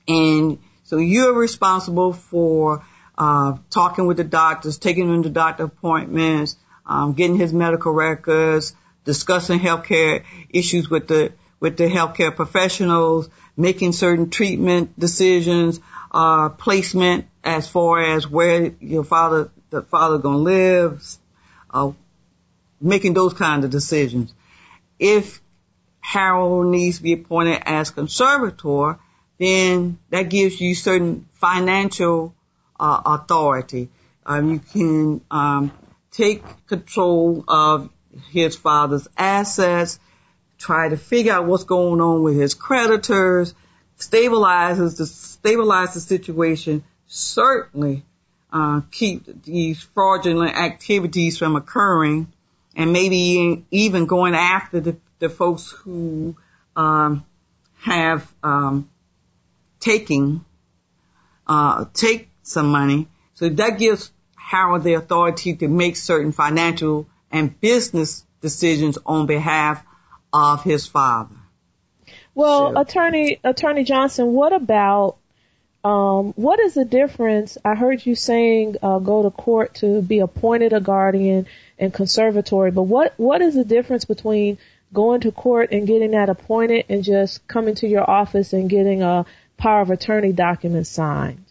[0.07, 2.85] And so you're responsible for
[3.19, 8.75] uh, talking with the doctors, taking them to doctor appointments, um, getting his medical records,
[9.05, 15.81] discussing healthcare issues with the with the healthcare professionals, making certain treatment decisions,
[16.13, 21.03] uh, placement as far as where your father the father gonna live,
[21.71, 21.93] uh,
[22.81, 24.33] making those kinds of decisions.
[24.99, 25.41] If
[26.01, 28.99] Harold needs to be appointed as conservator,
[29.39, 32.35] then that gives you certain financial
[32.79, 33.89] uh, authority.
[34.25, 35.73] Um, you can um,
[36.17, 37.91] take control of
[38.31, 39.99] his father's assets,
[40.59, 43.55] try to figure out what's going on with his creditors,
[43.99, 46.83] stabilizes the stabilize the situation.
[47.07, 48.05] Certainly
[48.53, 52.33] uh, keep these fraudulent activities from occurring
[52.75, 56.37] and maybe even going after the, the folks who
[56.75, 57.25] um,
[57.81, 58.89] have um,
[59.81, 60.45] taking
[61.47, 63.09] uh, take some money.
[63.35, 64.11] So that gives
[64.47, 69.85] Harold the authority to make certain financial and business decisions on behalf
[70.33, 71.35] of his father.
[72.33, 72.81] Well, so.
[72.81, 75.17] attorney attorney Johnson, what about
[75.83, 77.59] um, what is the difference?
[77.65, 82.71] I heard you saying uh, go to court to be appointed a guardian and conservatory,
[82.71, 84.59] but what what is the difference between
[84.93, 89.03] going to court and getting that appointed and just coming to your office and getting
[89.03, 89.27] a
[89.57, 91.46] power of attorney document signed?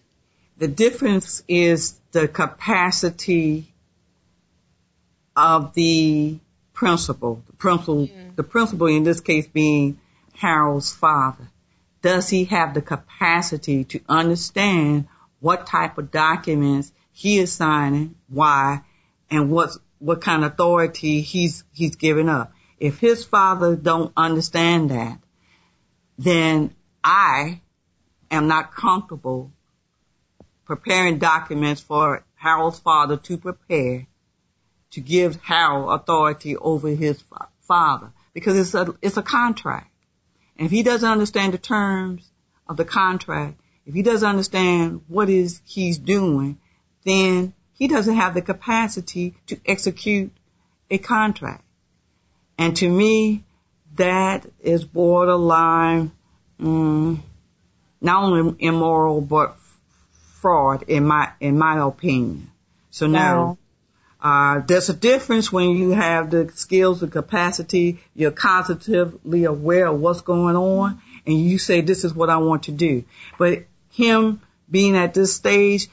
[0.57, 3.73] The difference is the capacity
[5.35, 6.39] of the
[6.73, 7.43] principal.
[7.47, 8.35] The principal, mm.
[8.35, 9.99] the principal in this case being
[10.35, 11.49] Harold's father.
[12.01, 15.07] Does he have the capacity to understand
[15.39, 18.81] what type of documents he is signing, why,
[19.29, 22.53] and what what kind of authority he's he's giving up?
[22.79, 25.19] If his father don't understand that,
[26.17, 27.61] then I
[28.29, 29.51] am not comfortable
[30.65, 34.07] preparing documents for Harold's father to prepare
[34.91, 37.23] to give Harold authority over his
[37.61, 39.91] father because it's a it's a contract.
[40.57, 42.29] And if he doesn't understand the terms
[42.67, 46.59] of the contract, if he doesn't understand what is he's doing,
[47.03, 50.31] then he doesn't have the capacity to execute
[50.89, 51.63] a contract.
[52.57, 53.43] And to me,
[53.95, 56.11] that is borderline,
[56.59, 57.19] mm,
[58.01, 59.57] not only immoral, but
[60.45, 62.51] fraud in my, in my opinion.
[62.91, 63.57] So now,
[64.21, 69.99] uh, there's a difference when you have the skills and capacity, you're constantly aware of
[69.99, 73.05] what's going on, and you say, this is what I want to do.
[73.39, 74.39] But him
[74.69, 75.87] being at this stage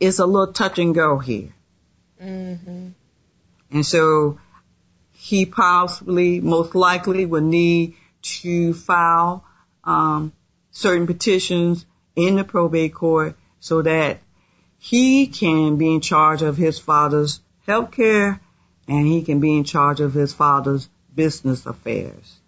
[0.00, 1.54] is a little touch and go here.
[2.20, 2.88] Mm-hmm.
[3.70, 4.40] And so
[5.12, 9.44] he possibly, most likely, will need to file
[9.84, 10.32] um,
[10.72, 11.86] certain petitions
[12.16, 14.18] in the probate court so that
[14.76, 18.40] he can be in charge of his father's health care
[18.88, 22.40] and he can be in charge of his father's business affairs.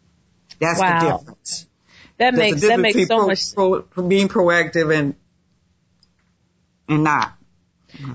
[0.59, 0.99] That's wow.
[0.99, 1.67] the difference.
[2.19, 3.55] That There's makes that makes so pro, much
[3.91, 5.15] pro, being proactive and
[6.89, 7.33] and not.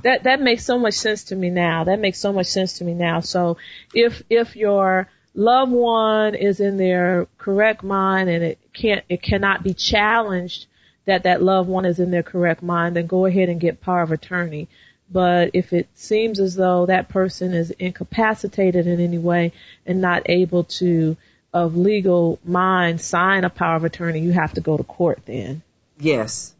[0.03, 1.85] That that makes so much sense to me now.
[1.85, 3.21] That makes so much sense to me now.
[3.21, 3.57] So
[3.93, 9.63] if if your loved one is in their correct mind and it can't it cannot
[9.63, 10.65] be challenged
[11.09, 14.01] that that loved one is in their correct mind, then go ahead and get power
[14.01, 14.67] of attorney.
[15.11, 19.53] But if it seems as though that person is incapacitated in any way
[19.85, 21.17] and not able to,
[21.51, 25.63] of legal mind, sign a power of attorney, you have to go to court then.
[25.99, 26.53] Yes.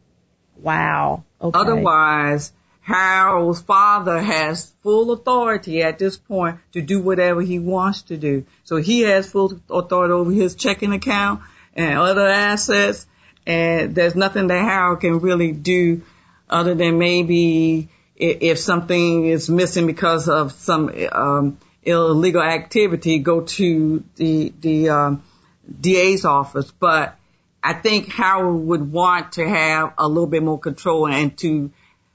[0.60, 1.22] Wow.
[1.40, 1.58] Okay.
[1.58, 8.16] Otherwise, Harold's father has full authority at this point to do whatever he wants to
[8.16, 8.44] do.
[8.64, 11.40] So he has full authority over his checking account
[11.74, 13.06] and other assets,
[13.46, 16.02] and there's nothing that Harold can really do
[16.48, 24.04] other than maybe if something is missing because of some um, illegal activity, go to
[24.16, 25.22] the the um,
[25.80, 26.70] DA's office.
[26.70, 27.16] But
[27.62, 31.70] I think Howard would want to have a little bit more control and to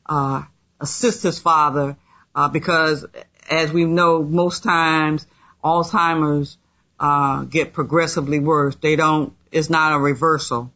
[0.06, 0.44] uh,
[0.80, 1.98] assist his father
[2.36, 3.06] uh, because,
[3.50, 5.26] as we know, most times
[5.64, 6.58] Alzheimer's
[7.00, 8.76] uh, get progressively worse.
[8.76, 9.34] They don't.
[9.52, 10.72] It's not a reversal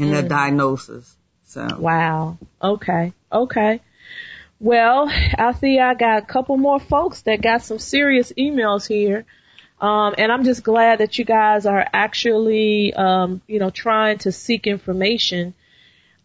[0.00, 0.22] in mm.
[0.22, 1.14] the diagnosis.
[1.44, 1.66] So.
[1.78, 2.38] Wow.
[2.62, 3.12] Okay.
[3.30, 3.80] Okay.
[4.58, 9.24] Well, I see I got a couple more folks that got some serious emails here.
[9.80, 14.32] Um, and I'm just glad that you guys are actually, um, you know, trying to
[14.32, 15.54] seek information.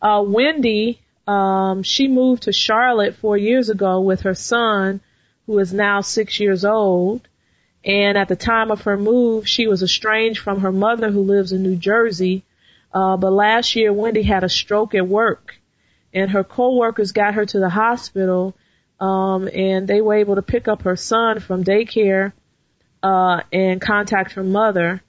[0.02, 5.00] Uh, Wendy, um, she moved to Charlotte four years ago with her son,
[5.48, 7.28] who is now six years old.
[7.86, 11.52] And at the time of her move, she was estranged from her mother who lives
[11.52, 12.44] in New Jersey.
[12.96, 15.56] Uh, but last year, Wendy had a stroke at work
[16.16, 18.56] and her coworkers got her to the hospital,
[19.02, 22.32] um, and they were able to pick up her son from daycare
[23.04, 25.04] uh, and contact her mother.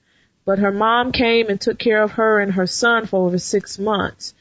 [0.45, 3.79] But her mom came and took care of her and her son for over six
[3.79, 4.33] months.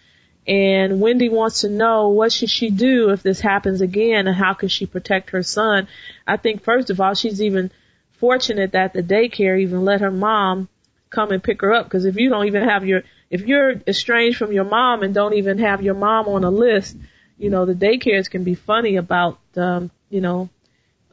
[0.46, 4.54] And Wendy wants to know what should she do if this happens again and how
[4.54, 5.86] can she protect her son.
[6.26, 7.70] I think first of all, she's even
[8.18, 10.68] fortunate that the daycare even let her mom
[11.10, 14.38] come and pick her up because if you don't even have your if you're estranged
[14.38, 16.96] from your mom and don't even have your mom on a list,
[17.38, 20.48] you know, the daycares can be funny about, um, you know,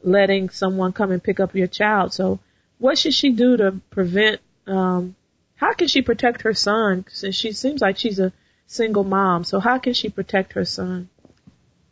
[0.02, 2.12] letting someone come and pick up your child.
[2.12, 2.38] So
[2.78, 5.16] what should she do to prevent, um,
[5.56, 7.04] how can she protect her son?
[7.08, 8.32] Since she seems like she's a
[8.66, 9.44] single mom.
[9.44, 11.08] So how can she protect her son?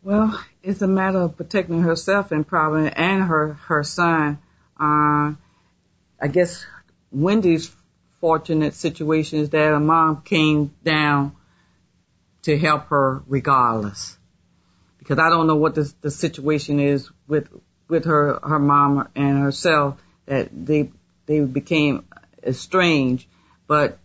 [0.02, 4.38] Well, it's a matter of protecting herself and probably and her her son.
[4.78, 5.34] Uh,
[6.20, 6.66] I guess
[7.12, 7.70] Wendy's
[8.22, 11.34] fortunate situation is that her mom came down
[12.42, 14.16] to help her regardless.
[15.00, 17.48] Because I don't know what the, the situation is with
[17.88, 20.92] with her her mom and herself that they
[21.26, 22.04] they became
[22.46, 23.26] estranged.
[23.66, 23.98] But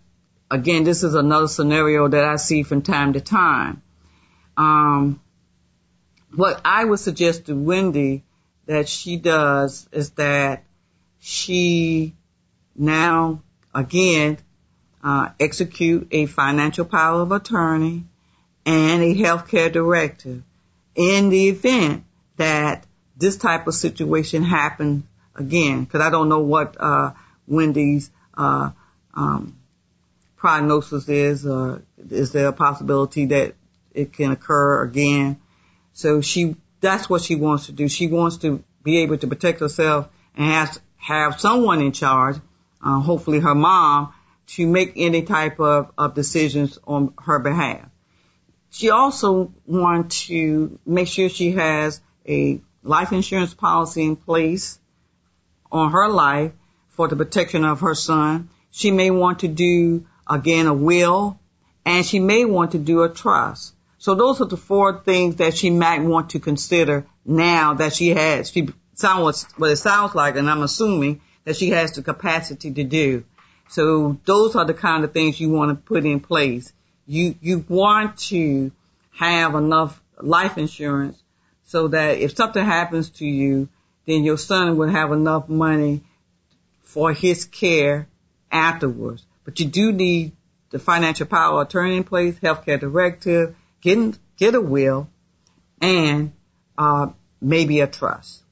[0.50, 3.84] again, this is another scenario that I see from time to time.
[4.58, 5.22] Um,
[6.36, 8.24] what I would suggest to Wendy
[8.66, 10.64] that she does is that
[11.20, 12.16] she
[12.76, 13.44] now
[13.78, 14.38] again
[15.04, 18.04] uh, execute a financial power of attorney
[18.66, 20.42] and a healthcare directive
[20.96, 22.04] in the event
[22.38, 25.04] that this type of situation happens
[25.36, 25.84] again.
[25.84, 27.14] Because I don't know what uh,
[27.48, 28.72] Wendy's uh,
[29.14, 29.56] um,
[30.36, 33.54] prognosis is, or is there a possibility that
[33.94, 35.40] it can occur again?
[35.94, 37.88] So she, that's what she wants to do.
[37.88, 42.36] She wants to be able to protect herself and has have someone in charge,
[42.84, 44.14] uh, hopefully her mom,
[44.48, 47.90] to make any type of, of decisions on her behalf.
[48.70, 54.80] She also wants to make sure she has a life insurance policy in place
[55.72, 56.52] on her life
[56.90, 58.50] for the protection of her son.
[58.72, 61.40] She may want to do again a will
[61.86, 63.74] and she may want to do a trust.
[63.98, 68.10] So those are the four things that she might want to consider now that she
[68.10, 68.52] has.
[68.52, 72.84] She sounds what it sounds like, and I'm assuming that she has the capacity to
[72.84, 73.24] do.
[73.70, 76.74] So those are the kind of things you want to put in place.
[77.06, 78.74] You you want to
[79.12, 81.18] have enough life insurance
[81.64, 83.70] so that if something happens to you,
[84.06, 86.02] then your son will have enough money
[86.84, 88.10] for his care
[88.52, 89.26] afterwards.
[89.46, 90.34] But you do need
[90.72, 95.10] the financial power attorney in place, healthcare directive, get, get a will,
[95.80, 96.34] and
[96.78, 97.08] uh,
[97.40, 98.44] maybe a trust.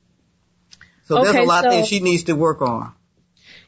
[1.05, 2.93] So okay, there's a lot so, things she needs to work on.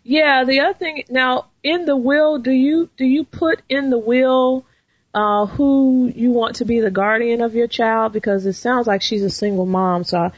[0.03, 3.97] Yeah, the other thing now in the will, do you do you put in the
[3.97, 4.65] will
[5.13, 8.13] uh, who you want to be the guardian of your child?
[8.13, 10.31] Because it sounds like she's a single mom, so I,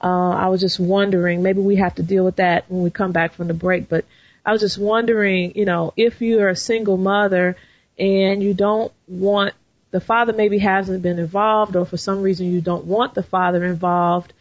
[0.00, 1.42] uh, I was just wondering.
[1.42, 3.88] Maybe we have to deal with that when we come back from the break.
[3.88, 4.04] But
[4.44, 7.56] I was just wondering, you know, if you're a single mother
[7.98, 9.54] and you don't want
[9.90, 13.64] the father maybe hasn't been involved or for some reason you don't want the father
[13.64, 14.32] involved,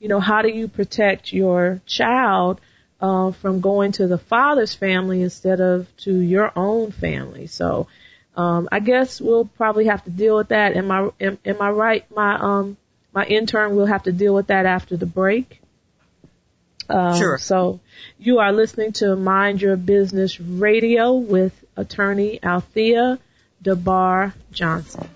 [0.00, 2.60] you know, how do you protect your child
[3.00, 7.46] uh, from going to the father's family instead of to your own family?
[7.46, 7.86] So
[8.34, 10.76] um, I guess we'll probably have to deal with that.
[10.76, 12.10] Am I am, am I right?
[12.10, 12.76] My um
[13.12, 15.60] my intern will have to deal with that after the break.
[16.88, 17.38] Um, sure.
[17.38, 17.80] So
[18.18, 23.18] you are listening to Mind Your Business Radio with attorney Althea
[23.62, 25.08] DeBar Johnson.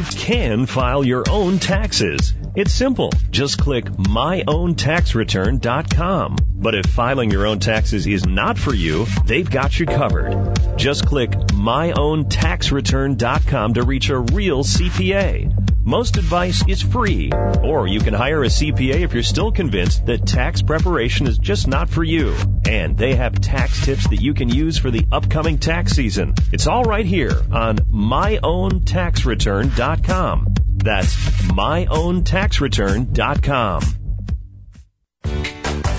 [0.00, 2.32] You can file your own taxes.
[2.54, 3.12] It's simple.
[3.30, 6.36] Just click myowntaxreturn.com.
[6.54, 10.56] But if filing your own taxes is not for you, they've got you covered.
[10.78, 15.59] Just click myowntaxreturn.com to reach a real CPA.
[15.82, 17.30] Most advice is free,
[17.62, 21.66] or you can hire a CPA if you're still convinced that tax preparation is just
[21.66, 22.36] not for you.
[22.68, 26.34] And they have tax tips that you can use for the upcoming tax season.
[26.52, 30.54] It's all right here on myowntaxreturn.com.
[30.76, 31.16] That's
[31.48, 33.82] myowntaxreturn.com.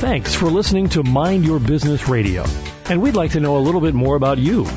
[0.01, 2.43] Thanks for listening to Mind Your Business Radio.
[2.91, 4.67] And we'd like to know a little bit more about you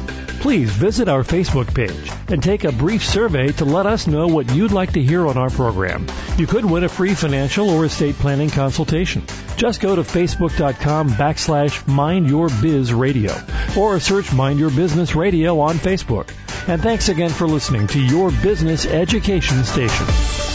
[0.44, 4.54] please visit our Facebook page and take a brief survey to let us know what
[4.54, 6.06] you'd like to hear on our program.
[6.36, 9.22] You could win a free financial or estate planning consultation.
[9.56, 13.34] Just go to facebook.com backslash Mind Your Biz Radio
[13.74, 16.28] or search Mind Your Business Radio on Facebook.
[16.68, 20.53] And thanks again for listening to your business education station.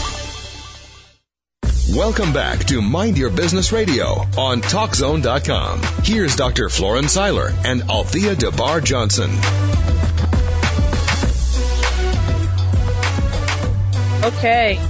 [1.94, 4.06] Welcome back to Mind Your Business Radio
[4.38, 5.82] on TalkZone.com.
[6.04, 6.68] Here's Dr.
[6.68, 9.30] Florence Seiler and Althea DeBar Johnson.
[14.24, 14.80] Okay.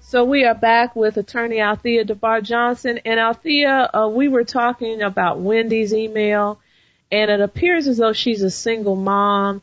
[0.00, 2.98] So we are back with attorney Althea DeBar Johnson.
[3.04, 6.58] And Althea, uh, we were talking about Wendy's email,
[7.12, 9.62] and it appears as though she's a single mom.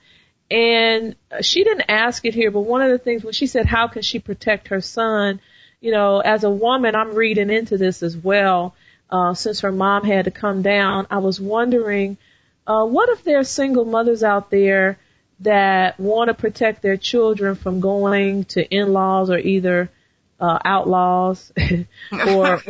[0.50, 3.90] And she didn't ask it here, but one of the things when she said, how
[3.90, 5.42] can she protect her son?
[5.84, 8.74] You know, as a woman, I'm reading into this as well.
[9.10, 12.18] Uh, since her mom had to come down, I was wondering,
[12.66, 14.98] uh, what if there are single mothers out there
[15.42, 19.92] that want to protect their children from going to in-laws or either
[20.40, 21.52] uh, outlaws
[22.12, 22.62] or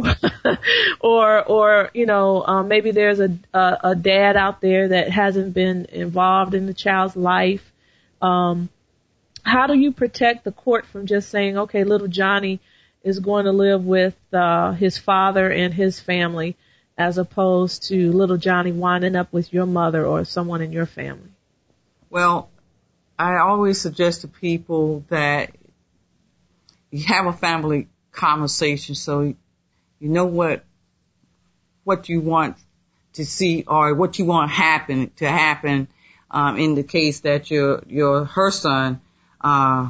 [0.99, 5.53] or or you know um, maybe there's a, a a dad out there that hasn't
[5.53, 7.71] been involved in the child's life
[8.21, 8.69] um
[9.43, 12.59] how do you protect the court from just saying, okay, little Johnny
[13.03, 16.55] is going to live with uh, his father and his family,
[16.97, 21.29] as opposed to little Johnny winding up with your mother or someone in your family?
[22.09, 22.49] Well,
[23.17, 25.51] I always suggest to people that
[26.91, 29.35] you have a family conversation so you
[30.09, 30.63] know what
[31.83, 32.55] what you want
[33.13, 35.87] to see or what you want happen to happen
[36.29, 39.01] um, in the case that your your her son
[39.41, 39.89] uh,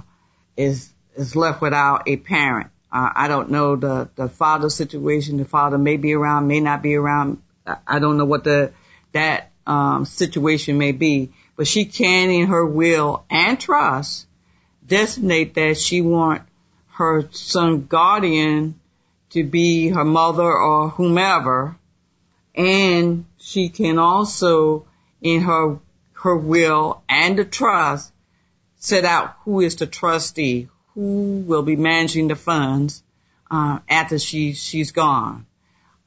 [0.57, 2.69] is is left without a parent.
[2.93, 5.37] Uh, I don't know the the father situation.
[5.37, 7.41] The father may be around, may not be around.
[7.65, 8.71] I don't know what the
[9.13, 14.27] that um, situation may be, but she can, in her will and trust,
[14.85, 16.43] designate that she want
[16.91, 18.79] her son guardian
[19.31, 21.75] to be her mother or whomever,
[22.53, 24.85] and she can also,
[25.19, 25.79] in her
[26.13, 28.13] her will and the trust,
[28.75, 33.03] set out who is the trustee, who will be managing the funds
[33.49, 35.45] uh, after she she's gone.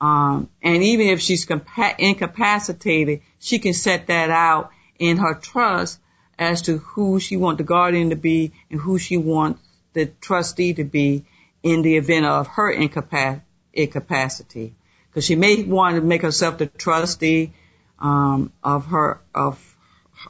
[0.01, 5.99] Um, and even if she's compa- incapacitated, she can set that out in her trust
[6.39, 9.63] as to who she wants the guardian to be and who she wants
[9.95, 11.25] the trustee to be
[11.63, 14.75] in the event of her incapac- incapacity.
[15.09, 17.53] Because she may want to make herself the trustee
[17.99, 19.77] um, of her of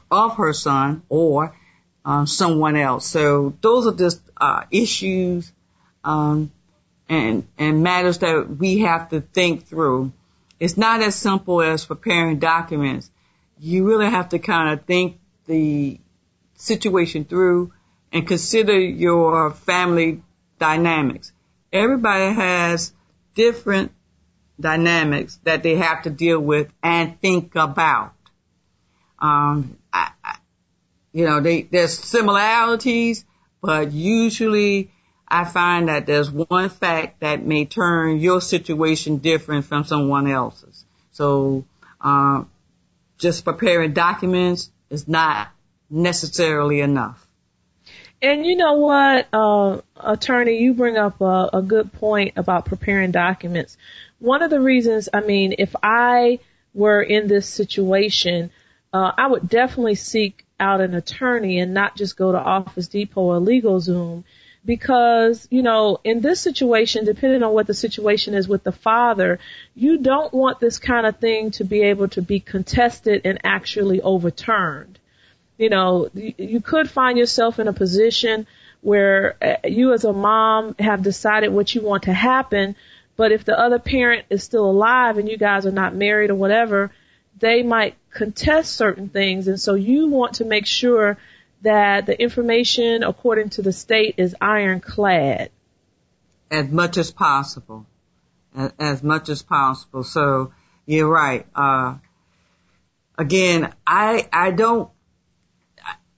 [0.09, 1.55] of her son or
[2.07, 3.05] uh, someone else.
[3.05, 5.51] So those are just uh, issues
[6.05, 6.53] um,
[7.09, 10.13] and and matters that we have to think through.
[10.57, 13.11] It's not as simple as preparing documents.
[13.59, 15.99] You really have to kind of think the
[16.55, 17.73] situation through
[18.13, 20.23] and consider your family
[20.59, 21.33] dynamics.
[21.73, 22.93] Everybody has
[23.35, 23.91] different
[24.57, 28.13] dynamics that they have to deal with and think about.
[29.19, 29.77] Um,
[31.17, 33.25] you know, they, there's similarities,
[33.59, 34.91] but usually
[35.27, 40.85] I find that there's one fact that may turn your situation different from someone else's.
[41.13, 41.65] So,
[42.01, 42.51] um,
[43.17, 45.49] just preparing documents is not
[45.89, 47.27] necessarily enough.
[48.21, 53.09] And you know what, uh, attorney, you bring up a, a good point about preparing
[53.09, 53.75] documents.
[54.19, 56.41] One of the reasons, I mean, if I
[56.75, 58.51] were in this situation,
[58.93, 63.21] uh, I would definitely seek out an attorney and not just go to Office Depot
[63.21, 64.23] or LegalZoom
[64.67, 69.39] because, you know, in this situation, depending on what the situation is with the father,
[69.75, 74.01] you don't want this kind of thing to be able to be contested and actually
[74.01, 74.99] overturned.
[75.57, 78.45] You know, you could find yourself in a position
[78.81, 82.75] where uh, you as a mom have decided what you want to happen,
[83.15, 86.35] but if the other parent is still alive and you guys are not married or
[86.35, 86.91] whatever,
[87.39, 89.47] they might contest certain things.
[89.47, 91.17] And so you want to make sure
[91.61, 95.51] that the information according to the state is ironclad.
[96.49, 97.85] As much as possible.
[98.79, 100.03] As much as possible.
[100.03, 100.53] So
[100.85, 101.45] you're right.
[101.53, 101.95] Uh,
[103.17, 104.89] again, I, I don't,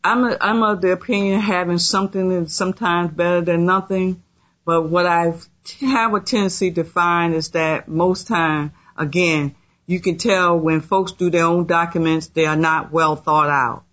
[0.04, 4.24] I'm, a, I'm of the opinion having something is sometimes better than nothing.
[4.66, 5.34] But what I
[5.82, 9.56] have a tendency to find is that most time, again,
[9.90, 13.86] you can tell when folks do their own documents, they are not well thought out.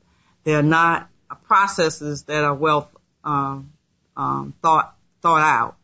[0.45, 1.09] They are not
[1.45, 2.91] processes that are well
[3.25, 3.73] um,
[4.15, 5.77] um, thought thought out.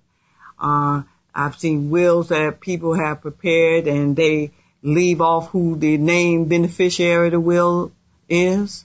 [0.59, 1.05] Uh,
[1.35, 4.51] I've seen wills that people have prepared and they
[4.83, 7.91] leave off who the named beneficiary of the will
[8.29, 8.85] is.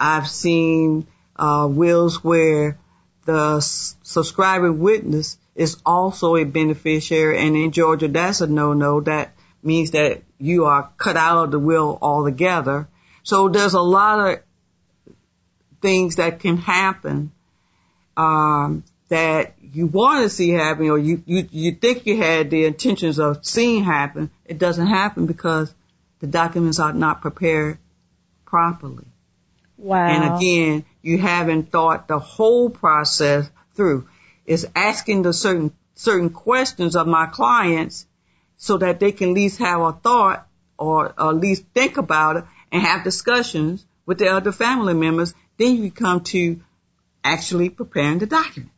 [0.00, 2.78] I've seen uh, wills where
[3.26, 9.02] the subscribing witness is also a beneficiary, and in Georgia, that's a no-no.
[9.02, 12.88] That means that you are cut out of the will altogether.
[13.22, 14.40] So there's a lot of
[15.80, 17.30] things that can happen
[18.16, 22.64] um, that you want to see happen, or you, you you think you had the
[22.64, 24.30] intentions of seeing happen.
[24.44, 25.72] It doesn't happen because
[26.18, 27.78] the documents are not prepared
[28.44, 29.06] properly.
[29.78, 30.06] Wow.
[30.06, 34.08] And again, you haven't thought the whole process through.
[34.44, 38.06] It's asking the certain certain questions of my clients
[38.62, 40.46] so that they can at least have a thought
[40.78, 45.34] or, at least think about it and have discussions with the other family members.
[45.58, 46.60] Then you come to
[47.24, 48.70] actually preparing the documents.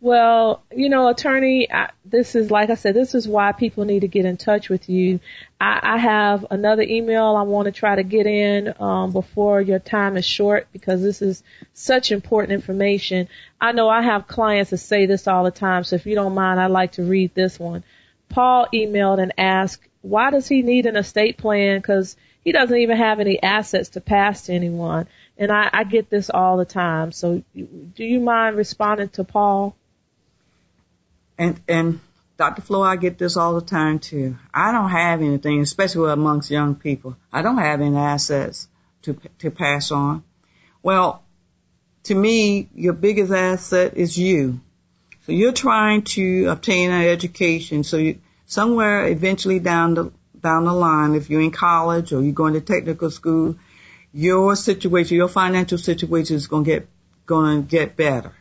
[0.00, 4.00] Well, you know, attorney, I, this is like I said, this is why people need
[4.00, 5.20] to get in touch with you.
[5.60, 9.78] I, I have another email I want to try to get in um, before your
[9.78, 11.42] time is short because this is
[11.74, 13.28] such important information.
[13.60, 16.34] I know I have clients that say this all the time, so if you don't
[16.34, 17.84] mind, I'd like to read this one.
[18.34, 21.78] Paul emailed and asked, why does he need an estate plan?
[21.78, 25.06] Because he doesn't even have any assets to pass to anyone.
[25.38, 27.12] and I, I get this all the time.
[27.12, 29.76] So, do you mind responding to Paul?
[31.38, 32.00] And and
[32.36, 32.62] Dr.
[32.62, 34.36] Flo, I get this all the time too.
[34.52, 37.16] I don't have anything, especially amongst young people.
[37.32, 38.68] I don't have any assets
[39.02, 40.24] to to pass on.
[40.82, 41.22] Well,
[42.04, 44.60] to me, your biggest asset is you.
[45.26, 47.82] So you're trying to obtain an education.
[47.82, 52.32] So you, somewhere eventually down the down the line, if you're in college or you're
[52.32, 53.56] going to technical school,
[54.12, 56.88] your situation, your financial situation is going to get
[57.26, 58.32] going to get better.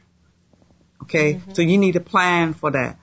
[1.04, 1.54] Okay, mm-hmm.
[1.54, 3.00] so you need a plan for that.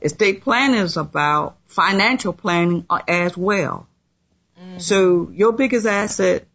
[0.00, 3.86] Estate planning is about financial planning as well.
[4.60, 4.78] Mm-hmm.
[4.78, 6.46] So your biggest asset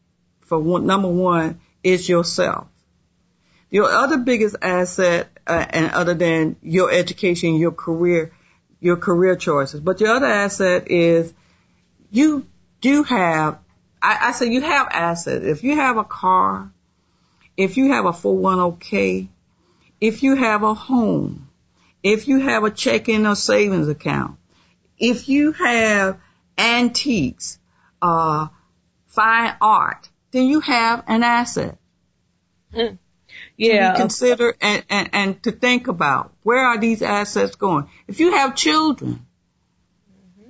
[0.41, 2.67] for one, number one is yourself.
[3.69, 8.31] Your other biggest asset, uh, and other than your education, your career,
[8.79, 11.33] your career choices, but your other asset is
[12.11, 12.45] you
[12.81, 13.59] do have,
[14.01, 15.45] I, I say you have assets.
[15.45, 16.71] If you have a car,
[17.55, 19.27] if you have a 401k,
[19.99, 21.49] if you have a home,
[22.03, 24.37] if you have a checking or savings account,
[24.99, 26.19] if you have
[26.57, 27.59] antiques,
[28.01, 28.47] uh,
[29.07, 31.77] fine art, then you have an asset.
[32.73, 32.97] Mm
[33.57, 33.91] yeah.
[33.91, 37.89] to consider and, and, and to think about where are these assets going?
[38.07, 39.25] If you have children,
[40.11, 40.49] mm-hmm.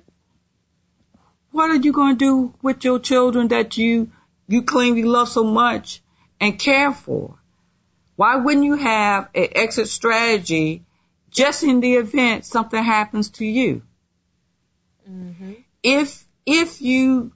[1.51, 4.11] what are you going to do with your children that you,
[4.47, 6.01] you claim you love so much
[6.39, 7.39] and care for?
[8.17, 10.83] Why wouldn't you have an exit strategy
[11.29, 13.83] just in the event something happens to you?
[15.09, 15.53] Mm-hmm.
[15.83, 17.31] If, if you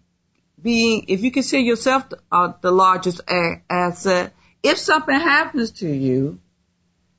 [0.61, 4.34] being, if you consider yourself the, uh, the largest a- asset,
[4.64, 6.39] if something happens to you,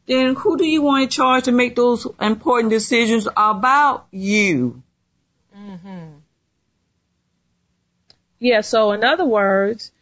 [0.06, 4.82] then who do you want in charge to make those important decisions about you?
[5.56, 6.18] Mm-hmm.
[8.38, 9.92] Yeah, so in other words,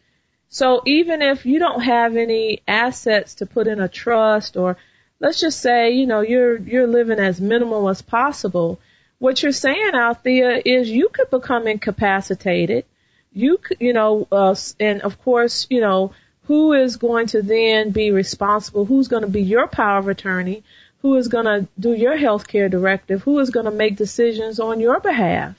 [0.49, 4.77] so even if you don't have any assets to put in a trust or
[5.19, 8.79] let's just say, you know, you're you're living as minimal as possible,
[9.19, 12.85] what you're saying Althea, is you could become incapacitated.
[13.31, 16.11] You could, you know, uh, and of course, you know,
[16.45, 18.85] who is going to then be responsible?
[18.85, 20.63] Who's going to be your power of attorney?
[21.01, 23.23] Who is going to do your health care directive?
[23.23, 25.55] Who is going to make decisions on your behalf?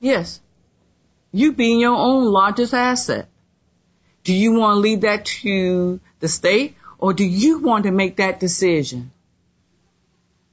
[0.00, 0.40] Yes.
[1.32, 3.28] You being your own largest asset.
[4.24, 8.16] Do you want to leave that to the state or do you want to make
[8.16, 9.10] that decision?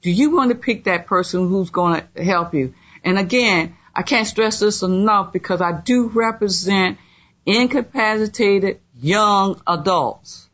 [0.01, 2.73] Do you want to pick that person who's going to help you?
[3.03, 6.97] And again, I can't stress this enough because I do represent
[7.45, 10.49] incapacitated young adults.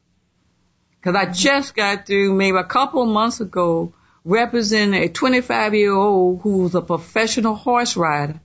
[1.01, 3.93] Cause I just got through maybe a couple of months ago
[4.23, 8.39] representing a 25 year old who was a professional horse rider.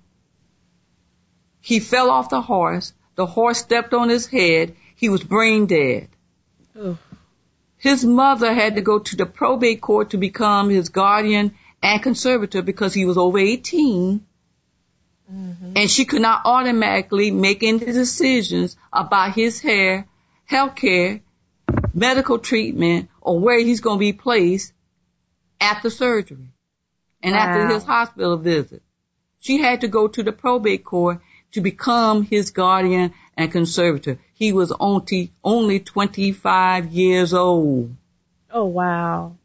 [1.61, 2.93] He fell off the horse.
[3.15, 4.77] The horse stepped on his head.
[4.95, 6.09] He was brain dead.
[7.79, 12.61] His mother had to go to the probate court to become his guardian and conservator
[12.61, 14.27] because he was over 18
[15.33, 15.73] Mm-hmm.
[15.77, 20.07] And she could not automatically make any decisions about his hair,
[20.45, 21.21] health care,
[21.95, 24.73] medical treatment, or where he's going to be placed
[25.61, 26.49] after surgery
[27.23, 27.39] and wow.
[27.39, 28.83] after his hospital visit.
[29.41, 31.21] She had to go to the probate court
[31.53, 34.19] to become his guardian and conservator.
[34.35, 37.95] He was only, only 25 years old.
[38.51, 39.37] Oh, wow.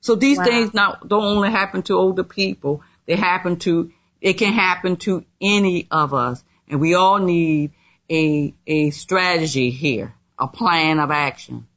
[0.00, 0.44] So these wow.
[0.44, 3.92] things not, don't only happen to older people, they happen to
[4.26, 6.42] it can happen to any of us.
[6.68, 7.70] And we all need
[8.10, 11.68] a, a strategy here, a plan of action.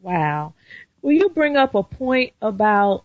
[0.00, 0.54] Wow.
[1.02, 3.02] Will you bring up a point about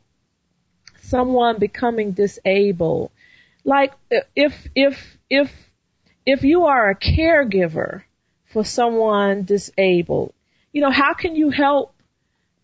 [1.02, 3.10] someone becoming disabled?
[3.64, 3.94] Like
[4.36, 5.52] if, if, if,
[6.24, 8.04] if you are a caregiver
[8.52, 10.32] for someone disabled,
[10.72, 11.96] you know, how can you help,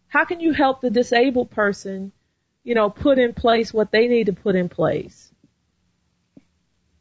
[0.07, 2.11] how can you help the disabled person,
[2.63, 5.28] you know, put in place what they need to put in place?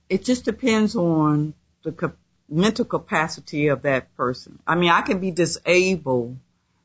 [0.09, 2.13] It just depends on the
[2.49, 4.59] mental capacity of that person.
[4.67, 6.37] I mean, I can be disabled,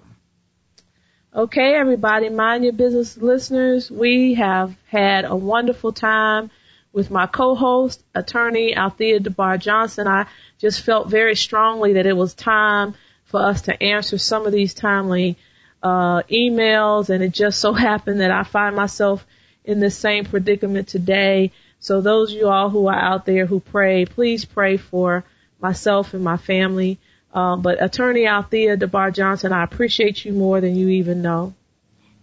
[1.35, 3.91] Okay, everybody, mind your business listeners.
[3.91, 6.51] We have had a wonderful time
[6.93, 10.07] with my co-host, attorney Althea DeBar Johnson.
[10.07, 10.27] I
[10.59, 14.75] just felt very strongly that it was time for us to answer some of these
[14.75, 15.39] timely
[15.83, 19.27] uh, emails, and it just so happened that I find myself
[19.65, 21.53] in the same predicament today.
[21.81, 25.25] So those of you all who are out there who pray, please pray for
[25.61, 26.99] myself and my family.
[27.33, 31.55] Uh, but Attorney Althea DeBar Johnson, I appreciate you more than you even know.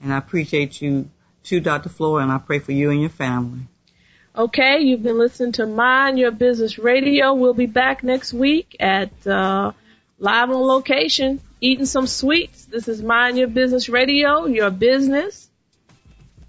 [0.02, 1.10] And I appreciate you
[1.44, 1.90] too, Dr.
[1.90, 3.62] Flora, and I pray for you and your family.
[4.36, 7.34] Okay, you've been listening to Mind Your Business Radio.
[7.34, 9.72] We'll be back next week at uh,
[10.20, 12.66] live on location, eating some sweets.
[12.66, 14.46] This is Mind Your Business Radio.
[14.46, 15.50] Your business,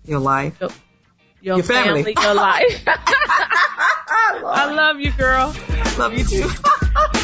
[0.04, 0.70] your life, your,
[1.40, 2.14] your, your family.
[2.14, 2.82] family, your life.
[2.86, 5.56] I love you, girl.
[5.98, 6.50] Love you too.